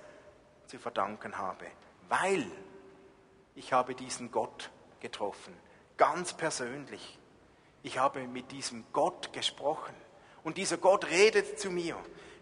zu 0.66 0.78
verdanken 0.78 1.38
habe. 1.38 1.64
Weil 2.08 2.46
ich 3.54 3.72
habe 3.72 3.94
diesen 3.94 4.30
Gott 4.30 4.70
getroffen, 5.00 5.54
ganz 5.96 6.34
persönlich. 6.34 7.18
Ich 7.82 7.98
habe 7.98 8.26
mit 8.26 8.52
diesem 8.52 8.84
Gott 8.92 9.32
gesprochen. 9.32 9.94
Und 10.44 10.56
dieser 10.56 10.76
Gott 10.76 11.06
redet 11.10 11.58
zu 11.58 11.70
mir. 11.70 11.96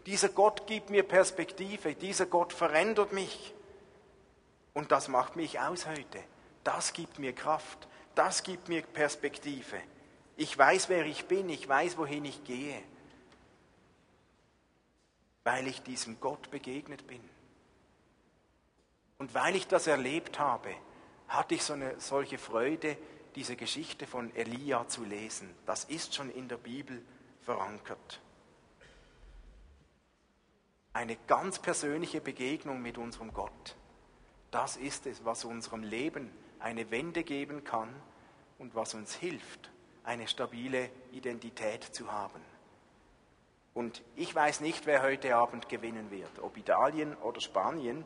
Dieser 0.07 0.29
Gott 0.29 0.67
gibt 0.67 0.91
mir 0.91 1.03
Perspektive. 1.03 1.95
Dieser 1.95 2.27
Gott 2.27 2.53
verändert 2.53 3.13
mich. 3.13 3.53
Und 4.73 4.93
das 4.93 5.09
macht 5.09 5.37
mich 5.37 5.59
aus 5.59 5.87
heute. 5.87 6.23
Das 6.63 6.93
gibt 6.93 7.19
mir 7.19 7.33
Kraft. 7.33 7.89
Das 8.15 8.45
gibt 8.45 8.69
mir 8.69 8.83
Perspektive. 8.83 9.81
Ich 10.37 10.57
weiß, 10.57 10.89
wer 10.89 11.05
ich 11.07 11.27
bin, 11.27 11.49
ich 11.49 11.67
weiß, 11.67 11.99
wohin 11.99 12.25
ich 12.25 12.45
gehe, 12.45 12.83
weil 15.45 15.67
ich 15.67 15.83
diesem 15.83 16.21
Gott 16.21 16.51
begegnet 16.51 17.07
bin. 17.07 17.21
Und 19.19 19.35
weil 19.35 19.57
ich 19.57 19.67
das 19.67 19.87
erlebt 19.87 20.39
habe, 20.39 20.75
hatte 21.29 21.55
ich 21.55 21.63
so 21.63 21.73
eine 21.73 21.99
solche 21.99 22.39
Freude, 22.39 22.97
diese 23.35 23.57
Geschichte 23.57 24.07
von 24.07 24.35
Elia 24.37 24.87
zu 24.89 25.05
lesen. 25.05 25.55
Das 25.65 25.85
ist 25.85 26.15
schon 26.15 26.31
in 26.31 26.49
der 26.49 26.59
Bibel 26.59 27.03
verankert. 27.41 28.21
Eine 30.97 31.19
ganz 31.27 31.59
persönliche 31.59 32.23
Begegnung 32.23 32.81
mit 32.81 32.97
unserem 32.97 33.35
Gott. 33.35 33.77
Das 34.51 34.79
ist 34.79 35.05
es, 35.05 35.27
was 35.27 35.45
unserem 35.45 35.83
Leben 35.83 36.31
eine 36.59 36.91
Wende 36.91 37.23
geben 37.23 37.65
kann 37.65 37.95
und 38.59 38.75
was 38.75 38.95
uns 38.95 39.15
hilft, 39.15 39.71
eine 40.05 40.27
stabile 40.27 40.89
Identität 41.13 41.85
zu 41.85 42.11
haben. 42.11 42.41
Und 43.75 44.03
ich 44.15 44.35
weiß 44.35 44.63
nicht, 44.63 44.87
wer 44.87 45.03
heute 45.03 45.37
Abend 45.37 45.69
gewinnen 45.69 46.11
wird, 46.11 46.39
ob 46.41 46.57
Italien 46.57 47.15
oder 47.17 47.43
Spanien. 47.43 48.03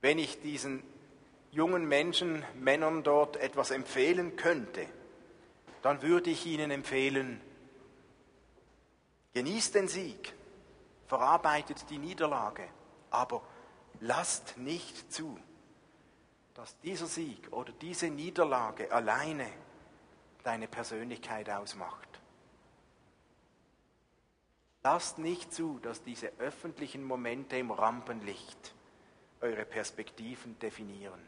Wenn 0.00 0.18
ich 0.18 0.40
diesen 0.40 0.82
jungen 1.50 1.86
Menschen, 1.86 2.46
Männern 2.54 3.02
dort 3.02 3.36
etwas 3.36 3.72
empfehlen 3.72 4.36
könnte, 4.36 4.86
dann 5.82 6.00
würde 6.00 6.30
ich 6.30 6.46
ihnen 6.46 6.70
empfehlen, 6.70 7.42
genießt 9.34 9.74
den 9.74 9.88
Sieg, 9.88 10.32
verarbeitet 11.06 11.90
die 11.90 11.98
Niederlage, 11.98 12.68
aber 13.10 13.42
lasst 14.00 14.56
nicht 14.56 15.12
zu, 15.12 15.38
dass 16.54 16.78
dieser 16.80 17.06
Sieg 17.06 17.52
oder 17.52 17.72
diese 17.72 18.08
Niederlage 18.08 18.92
alleine 18.92 19.46
deine 20.44 20.68
Persönlichkeit 20.68 21.50
ausmacht. 21.50 22.08
Lasst 24.82 25.18
nicht 25.18 25.52
zu, 25.52 25.78
dass 25.80 26.02
diese 26.02 26.30
öffentlichen 26.38 27.04
Momente 27.04 27.56
im 27.56 27.70
Rampenlicht 27.70 28.74
eure 29.40 29.64
Perspektiven 29.64 30.58
definieren, 30.58 31.20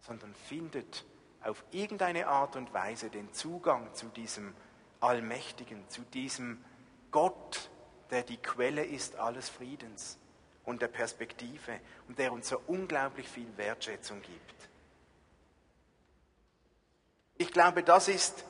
sondern 0.00 0.34
findet 0.34 1.04
auf 1.42 1.64
irgendeine 1.72 2.28
Art 2.28 2.56
und 2.56 2.72
Weise 2.72 3.10
den 3.10 3.32
Zugang 3.32 3.92
zu 3.92 4.06
diesem 4.06 4.54
Allmächtigen, 5.00 5.88
zu 5.90 6.02
diesem 6.02 6.64
Gott, 7.10 7.70
der 8.14 8.22
die 8.22 8.36
Quelle 8.36 8.84
ist 8.84 9.16
alles 9.16 9.48
Friedens 9.48 10.18
und 10.64 10.80
der 10.80 10.86
Perspektive 10.86 11.80
und 12.06 12.16
der 12.16 12.32
uns 12.32 12.48
so 12.48 12.60
unglaublich 12.68 13.28
viel 13.28 13.48
Wertschätzung 13.56 14.22
gibt. 14.22 14.68
Ich 17.38 17.50
glaube, 17.50 17.82
das 17.82 18.06
ist 18.06 18.44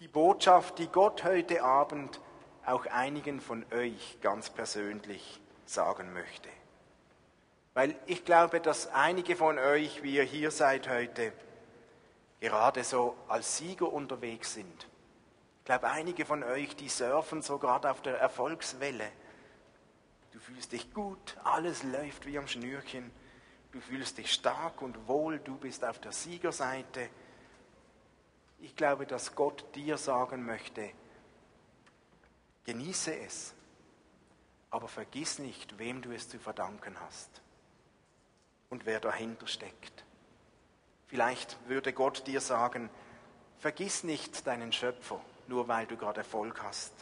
die 0.00 0.08
Botschaft, 0.08 0.80
die 0.80 0.88
Gott 0.88 1.22
heute 1.22 1.62
Abend 1.62 2.20
auch 2.66 2.86
einigen 2.86 3.40
von 3.40 3.64
euch 3.72 4.18
ganz 4.20 4.50
persönlich 4.50 5.40
sagen 5.64 6.12
möchte. 6.12 6.48
Weil 7.72 7.94
ich 8.06 8.24
glaube, 8.24 8.58
dass 8.58 8.88
einige 8.88 9.36
von 9.36 9.60
euch, 9.60 10.02
wie 10.02 10.16
ihr 10.16 10.24
hier 10.24 10.50
seid 10.50 10.88
heute, 10.88 11.32
gerade 12.40 12.82
so 12.82 13.16
als 13.28 13.58
Sieger 13.58 13.92
unterwegs 13.92 14.54
sind. 14.54 14.88
Ich 15.64 15.66
glaube, 15.66 15.88
einige 15.88 16.26
von 16.26 16.42
euch, 16.42 16.76
die 16.76 16.90
surfen 16.90 17.40
so 17.40 17.58
gerade 17.58 17.90
auf 17.90 18.02
der 18.02 18.18
Erfolgswelle. 18.18 19.10
Du 20.32 20.38
fühlst 20.38 20.72
dich 20.72 20.92
gut, 20.92 21.38
alles 21.42 21.82
läuft 21.84 22.26
wie 22.26 22.36
am 22.36 22.46
Schnürchen. 22.46 23.10
Du 23.72 23.80
fühlst 23.80 24.18
dich 24.18 24.30
stark 24.30 24.82
und 24.82 25.08
wohl, 25.08 25.38
du 25.38 25.56
bist 25.56 25.82
auf 25.82 25.98
der 26.00 26.12
Siegerseite. 26.12 27.08
Ich 28.60 28.76
glaube, 28.76 29.06
dass 29.06 29.34
Gott 29.34 29.64
dir 29.74 29.96
sagen 29.96 30.44
möchte, 30.44 30.90
genieße 32.64 33.16
es, 33.16 33.54
aber 34.70 34.86
vergiss 34.86 35.38
nicht, 35.38 35.78
wem 35.78 36.02
du 36.02 36.12
es 36.12 36.28
zu 36.28 36.38
verdanken 36.38 37.00
hast 37.00 37.40
und 38.68 38.84
wer 38.84 39.00
dahinter 39.00 39.46
steckt. 39.46 40.04
Vielleicht 41.06 41.56
würde 41.70 41.94
Gott 41.94 42.26
dir 42.26 42.42
sagen, 42.42 42.90
Vergiss 43.64 44.04
nicht 44.04 44.46
deinen 44.46 44.72
Schöpfer, 44.72 45.22
nur 45.48 45.68
weil 45.68 45.86
du 45.86 45.96
gerade 45.96 46.20
Erfolg 46.20 46.62
hast. 46.62 46.92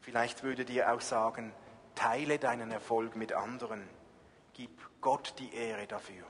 Vielleicht 0.00 0.42
würde 0.42 0.64
dir 0.64 0.92
auch 0.92 1.00
sagen, 1.00 1.52
teile 1.94 2.38
deinen 2.38 2.70
Erfolg 2.70 3.16
mit 3.16 3.32
anderen. 3.32 3.86
Gib 4.54 4.70
Gott 5.00 5.34
die 5.38 5.54
Ehre 5.54 5.86
dafür. 5.86 6.24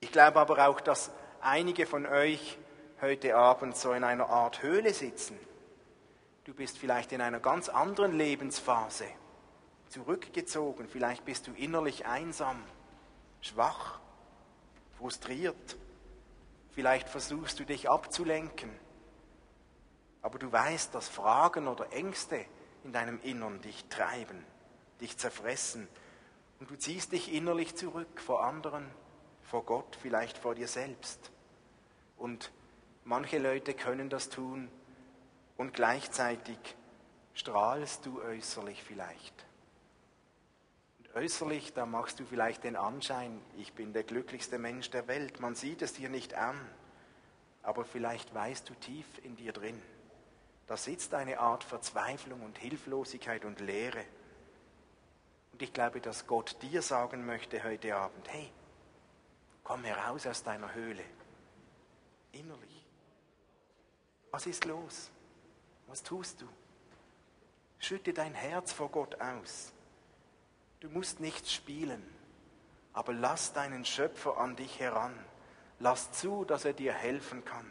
Ich 0.00 0.12
glaube 0.12 0.40
aber 0.40 0.68
auch, 0.68 0.80
dass 0.80 1.10
einige 1.40 1.86
von 1.86 2.06
euch 2.06 2.58
heute 3.00 3.36
Abend 3.36 3.76
so 3.76 3.92
in 3.92 4.04
einer 4.04 4.28
Art 4.28 4.62
Höhle 4.62 4.92
sitzen. 4.92 5.38
Du 6.44 6.54
bist 6.54 6.78
vielleicht 6.78 7.12
in 7.12 7.20
einer 7.20 7.40
ganz 7.40 7.68
anderen 7.68 8.16
Lebensphase, 8.16 9.06
zurückgezogen, 9.88 10.88
vielleicht 10.88 11.24
bist 11.24 11.46
du 11.46 11.52
innerlich 11.52 12.06
einsam, 12.06 12.62
schwach, 13.40 14.00
frustriert, 14.98 15.76
vielleicht 16.72 17.08
versuchst 17.08 17.58
du 17.58 17.64
dich 17.64 17.90
abzulenken, 17.90 18.70
aber 20.22 20.38
du 20.38 20.50
weißt, 20.50 20.94
dass 20.94 21.08
Fragen 21.08 21.68
oder 21.68 21.92
Ängste 21.92 22.44
in 22.84 22.92
deinem 22.92 23.20
Innern 23.22 23.60
dich 23.60 23.84
treiben, 23.86 24.44
dich 25.00 25.16
zerfressen 25.16 25.88
und 26.58 26.70
du 26.70 26.76
ziehst 26.76 27.12
dich 27.12 27.32
innerlich 27.32 27.74
zurück 27.74 28.20
vor 28.20 28.44
anderen, 28.44 28.88
vor 29.42 29.64
Gott, 29.64 29.96
vielleicht 30.00 30.38
vor 30.38 30.54
dir 30.54 30.68
selbst. 30.68 31.30
Und 32.16 32.52
manche 33.04 33.38
Leute 33.38 33.74
können 33.74 34.10
das 34.10 34.28
tun 34.28 34.70
und 35.56 35.72
gleichzeitig 35.72 36.58
strahlst 37.34 38.04
du 38.04 38.20
äußerlich 38.22 38.82
vielleicht. 38.82 39.46
Äußerlich, 41.14 41.72
da 41.72 41.86
machst 41.86 42.20
du 42.20 42.24
vielleicht 42.24 42.62
den 42.62 42.76
Anschein, 42.76 43.42
ich 43.56 43.72
bin 43.72 43.92
der 43.92 44.04
glücklichste 44.04 44.58
Mensch 44.58 44.90
der 44.90 45.08
Welt. 45.08 45.40
Man 45.40 45.56
sieht 45.56 45.82
es 45.82 45.92
dir 45.92 46.08
nicht 46.08 46.34
an, 46.34 46.56
aber 47.62 47.84
vielleicht 47.84 48.32
weißt 48.32 48.68
du 48.68 48.74
tief 48.74 49.06
in 49.24 49.34
dir 49.34 49.52
drin, 49.52 49.80
da 50.68 50.76
sitzt 50.76 51.12
eine 51.14 51.40
Art 51.40 51.64
Verzweiflung 51.64 52.42
und 52.42 52.58
Hilflosigkeit 52.58 53.44
und 53.44 53.58
Leere. 53.58 54.04
Und 55.52 55.62
ich 55.62 55.72
glaube, 55.72 56.00
dass 56.00 56.28
Gott 56.28 56.56
dir 56.62 56.80
sagen 56.80 57.26
möchte 57.26 57.64
heute 57.64 57.96
Abend, 57.96 58.28
hey, 58.28 58.48
komm 59.64 59.82
heraus 59.82 60.28
aus 60.28 60.44
deiner 60.44 60.72
Höhle, 60.74 61.02
innerlich. 62.30 62.86
Was 64.30 64.46
ist 64.46 64.64
los? 64.64 65.10
Was 65.88 66.04
tust 66.04 66.40
du? 66.40 66.48
Schütte 67.80 68.12
dein 68.12 68.34
Herz 68.34 68.72
vor 68.72 68.90
Gott 68.90 69.20
aus. 69.20 69.72
Du 70.80 70.88
musst 70.88 71.20
nichts 71.20 71.52
spielen, 71.52 72.02
aber 72.94 73.12
lass 73.12 73.52
deinen 73.52 73.84
Schöpfer 73.84 74.38
an 74.38 74.56
dich 74.56 74.80
heran. 74.80 75.14
Lass 75.78 76.12
zu, 76.12 76.46
dass 76.46 76.64
er 76.64 76.72
dir 76.72 76.94
helfen 76.94 77.44
kann. 77.44 77.70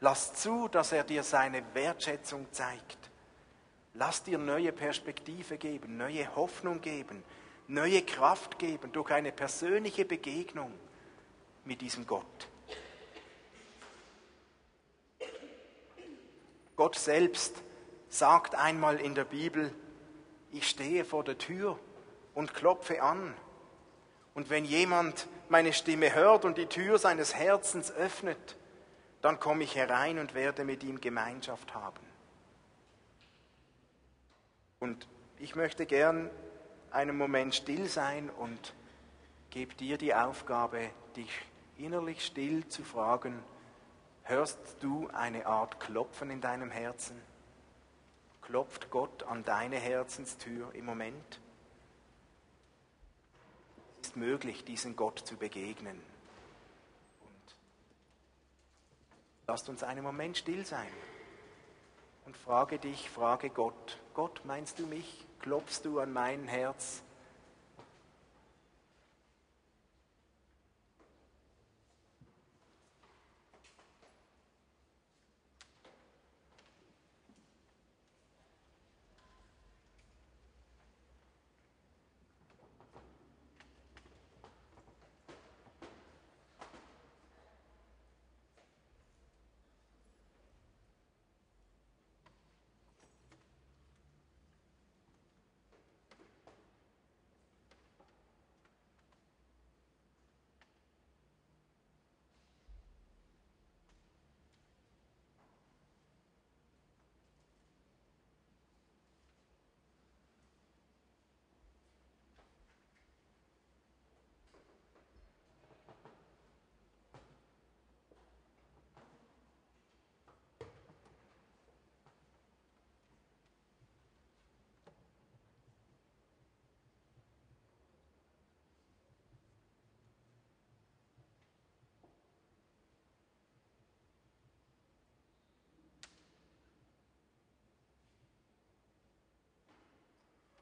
Lass 0.00 0.34
zu, 0.34 0.68
dass 0.68 0.92
er 0.92 1.04
dir 1.04 1.22
seine 1.22 1.62
Wertschätzung 1.74 2.46
zeigt. 2.52 3.10
Lass 3.94 4.22
dir 4.22 4.38
neue 4.38 4.72
Perspektive 4.72 5.56
geben, 5.56 5.96
neue 5.96 6.34
Hoffnung 6.36 6.80
geben, 6.82 7.24
neue 7.66 8.02
Kraft 8.02 8.58
geben 8.58 8.92
durch 8.92 9.10
eine 9.10 9.32
persönliche 9.32 10.04
Begegnung 10.04 10.72
mit 11.64 11.80
diesem 11.80 12.06
Gott. 12.06 12.48
Gott 16.76 16.96
selbst 16.96 17.62
sagt 18.08 18.54
einmal 18.54 19.00
in 19.00 19.14
der 19.14 19.24
Bibel, 19.24 19.74
ich 20.52 20.68
stehe 20.68 21.04
vor 21.04 21.24
der 21.24 21.36
Tür 21.36 21.78
und 22.34 22.54
klopfe 22.54 23.02
an. 23.02 23.34
Und 24.34 24.50
wenn 24.50 24.64
jemand 24.64 25.26
meine 25.48 25.72
Stimme 25.72 26.14
hört 26.14 26.44
und 26.44 26.56
die 26.56 26.66
Tür 26.66 26.98
seines 26.98 27.34
Herzens 27.34 27.92
öffnet, 27.92 28.56
dann 29.22 29.38
komme 29.38 29.64
ich 29.64 29.74
herein 29.74 30.18
und 30.18 30.34
werde 30.34 30.64
mit 30.64 30.82
ihm 30.82 31.00
Gemeinschaft 31.00 31.74
haben. 31.74 32.00
Und 34.78 35.06
ich 35.38 35.54
möchte 35.56 35.84
gern 35.84 36.30
einen 36.90 37.16
Moment 37.16 37.54
still 37.54 37.86
sein 37.86 38.30
und 38.30 38.74
gebe 39.50 39.74
dir 39.74 39.98
die 39.98 40.14
Aufgabe, 40.14 40.90
dich 41.16 41.30
innerlich 41.76 42.24
still 42.24 42.66
zu 42.68 42.82
fragen, 42.82 43.42
hörst 44.22 44.58
du 44.80 45.08
eine 45.12 45.46
Art 45.46 45.80
Klopfen 45.80 46.30
in 46.30 46.40
deinem 46.40 46.70
Herzen? 46.70 47.20
Klopft 48.42 48.90
Gott 48.90 49.22
an 49.24 49.44
deine 49.44 49.76
Herzenstür 49.76 50.74
im 50.74 50.86
Moment? 50.86 51.40
Ist 54.10 54.16
möglich, 54.16 54.64
diesen 54.64 54.96
Gott 54.96 55.20
zu 55.20 55.36
begegnen. 55.36 55.96
Lasst 59.46 59.68
uns 59.68 59.84
einen 59.84 60.02
Moment 60.02 60.36
still 60.36 60.66
sein 60.66 60.90
und 62.26 62.36
frage 62.36 62.80
dich, 62.80 63.08
frage 63.08 63.50
Gott, 63.50 64.00
Gott, 64.14 64.40
meinst 64.44 64.80
du 64.80 64.86
mich? 64.88 65.24
Klopfst 65.38 65.82
du 65.84 66.00
an 66.00 66.12
mein 66.12 66.48
Herz? 66.48 67.04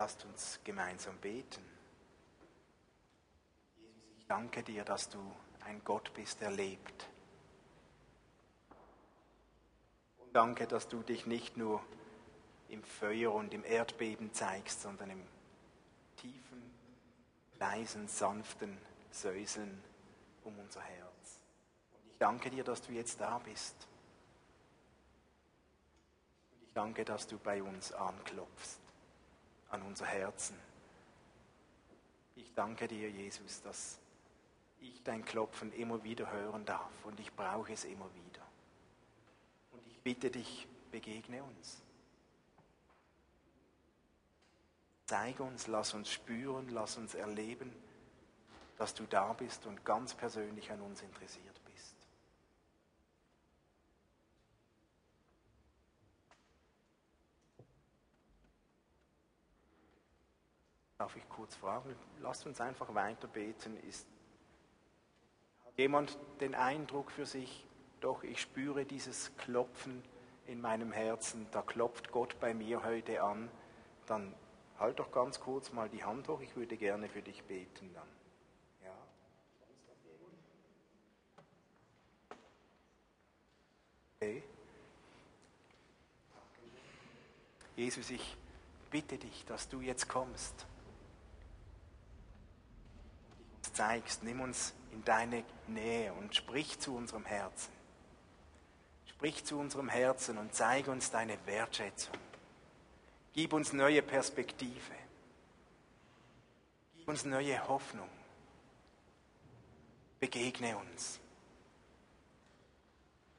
Lasst 0.00 0.24
uns 0.24 0.61
gemeinsam 0.62 1.16
beten. 1.18 1.64
Jesus, 3.76 4.04
ich 4.16 4.26
danke 4.26 4.62
dir, 4.62 4.84
dass 4.84 5.08
du 5.08 5.18
ein 5.64 5.82
Gott 5.84 6.14
bist, 6.14 6.40
der 6.40 6.52
lebt. 6.52 7.08
Und 10.18 10.32
danke, 10.37 10.68
dass 10.68 10.87
du 10.87 11.02
dich 11.02 11.26
nicht 11.26 11.56
nur 11.56 11.82
im 12.68 12.84
Feuer 12.84 13.34
und 13.34 13.52
im 13.52 13.64
Erdbeben 13.64 14.32
zeigst, 14.32 14.82
sondern 14.82 15.11
im 15.11 15.26
tiefen, 16.16 16.62
leisen, 17.58 18.06
sanften 18.06 18.78
Säuseln 19.11 19.82
um 20.44 20.56
unser 20.61 20.80
Herz. 20.80 21.40
Und 21.90 22.12
ich 22.12 22.18
danke 22.18 22.50
dir, 22.50 22.62
dass 22.62 22.82
du 22.82 22.92
jetzt 22.92 23.20
da 23.20 23.38
bist. 23.38 23.74
Und 26.52 26.62
ich 26.62 26.73
danke, 26.73 27.04
dass 27.04 27.27
du 27.27 27.37
bei 27.37 27.60
uns 27.60 27.92
anklopfst 27.92 28.87
an 29.71 29.83
unser 29.83 30.06
Herzen. 30.06 30.56
Ich 32.37 32.52
danke 32.54 32.88
dir, 32.88 33.10
Jesus, 33.10 33.62
dass 33.62 33.98
ich 34.81 35.02
dein 35.02 35.25
Klopfen 35.25 35.73
immer 35.73 36.02
wieder 36.04 36.31
hören 36.31 36.64
darf 36.64 37.04
und 37.04 37.19
ich 37.21 37.33
brauche 37.35 37.73
es 37.73 37.85
immer 37.85 38.08
wieder. 38.14 38.42
Und 39.73 39.87
ich 39.87 39.98
bitte 40.00 40.31
dich, 40.31 40.69
begegne 40.90 41.42
uns. 41.42 41.83
Zeig 45.06 45.40
uns, 45.40 45.66
lass 45.66 45.94
uns 45.94 46.10
spüren, 46.10 46.69
lass 46.69 46.96
uns 46.96 47.14
erleben, 47.14 47.73
dass 48.77 48.94
du 48.94 49.04
da 49.04 49.33
bist 49.33 49.66
und 49.66 49.85
ganz 49.85 50.14
persönlich 50.14 50.71
an 50.71 50.81
uns 50.83 51.02
interessiert 51.02 51.58
Darf 60.99 61.17
ich 61.17 61.29
kurz 61.29 61.55
fragen? 61.55 61.94
Lasst 62.21 62.44
uns 62.46 62.61
einfach 62.61 62.92
weiter 62.94 63.29
beten. 63.29 63.77
Ist, 63.88 64.07
Jemand 65.79 66.19
den 66.40 66.57
Eindruck 66.57 67.13
für 67.13 67.25
sich, 67.25 67.65
doch 68.01 68.25
ich 68.25 68.40
spüre 68.40 68.85
dieses 68.85 69.37
Klopfen 69.37 70.03
in 70.49 70.61
meinem 70.61 70.90
Herzen, 70.90 71.46
da 71.53 71.63
klopft 71.63 72.11
Gott 72.11 72.40
bei 72.40 72.53
mir 72.53 72.83
heute 72.83 73.23
an, 73.23 73.49
dann 74.07 74.35
halt 74.77 74.99
doch 74.99 75.13
ganz 75.13 75.38
kurz 75.38 75.73
mal 75.73 75.88
die 75.88 76.03
Hand 76.03 76.27
hoch, 76.27 76.40
ich 76.40 76.57
würde 76.57 76.77
gerne 76.77 77.09
für 77.09 77.23
dich 77.23 77.44
beten 77.44 77.94
dann. 77.94 78.09
Ja. 78.83 78.92
Okay. 84.17 84.42
Jesus, 87.77 88.11
ich 88.11 88.37
bitte 88.90 89.17
dich, 89.17 89.44
dass 89.44 89.69
du 89.69 89.81
jetzt 89.81 90.09
kommst. 90.09 90.67
Uns 93.59 93.67
zeigst, 93.79 94.24
nimm 94.24 94.40
uns 94.40 94.74
in 94.92 95.04
deine 95.04 95.44
Nähe 95.68 96.12
und 96.14 96.35
sprich 96.35 96.81
zu 96.81 96.96
unserem 96.96 97.24
Herzen. 97.24 97.72
Sprich 99.06 99.44
zu 99.44 99.56
unserem 99.56 99.88
Herzen 99.88 100.37
und 100.37 100.52
zeige 100.52 100.90
uns 100.90 101.12
deine 101.12 101.38
Wertschätzung. 101.46 102.16
Gib 103.35 103.52
uns 103.52 103.72
neue 103.72 104.02
Perspektive. 104.02 104.94
Gib 106.96 107.06
uns 107.06 107.24
neue 107.24 107.68
Hoffnung. 107.68 108.08
Begegne 110.18 110.76
uns. 110.76 111.20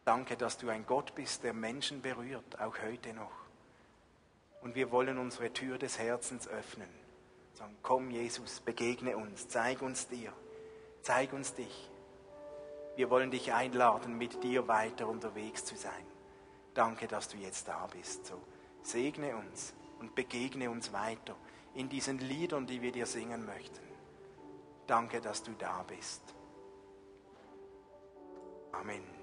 Danke, 0.05 0.37
dass 0.37 0.57
du 0.57 0.69
ein 0.69 0.85
Gott 0.85 1.15
bist, 1.15 1.43
der 1.43 1.53
Menschen 1.53 2.01
berührt, 2.01 2.61
auch 2.61 2.77
heute 2.81 3.13
noch. 3.13 3.45
Und 4.61 4.75
wir 4.75 4.89
wollen 4.89 5.17
unsere 5.17 5.51
Tür 5.51 5.77
des 5.77 5.99
Herzens 5.99 6.47
öffnen. 6.47 7.08
Sagen, 7.53 7.77
komm 7.81 8.11
Jesus, 8.11 8.61
begegne 8.61 9.17
uns, 9.17 9.47
zeig 9.47 9.81
uns 9.81 10.07
dir, 10.07 10.31
zeig 11.01 11.33
uns 11.33 11.53
dich. 11.53 11.89
Wir 12.95 13.09
wollen 13.09 13.31
dich 13.31 13.53
einladen, 13.53 14.17
mit 14.17 14.43
dir 14.43 14.67
weiter 14.67 15.07
unterwegs 15.07 15.65
zu 15.65 15.75
sein. 15.75 16.05
Danke, 16.73 17.07
dass 17.07 17.27
du 17.27 17.37
jetzt 17.37 17.67
da 17.67 17.87
bist. 17.87 18.25
So, 18.25 18.39
segne 18.81 19.35
uns 19.35 19.73
und 19.99 20.15
begegne 20.15 20.69
uns 20.69 20.93
weiter 20.93 21.35
in 21.73 21.89
diesen 21.89 22.19
Liedern, 22.19 22.67
die 22.67 22.81
wir 22.81 22.91
dir 22.91 23.05
singen 23.05 23.45
möchten. 23.45 23.79
Danke, 24.87 25.21
dass 25.21 25.43
du 25.43 25.51
da 25.53 25.83
bist. 25.83 26.21
Amen. 28.71 29.18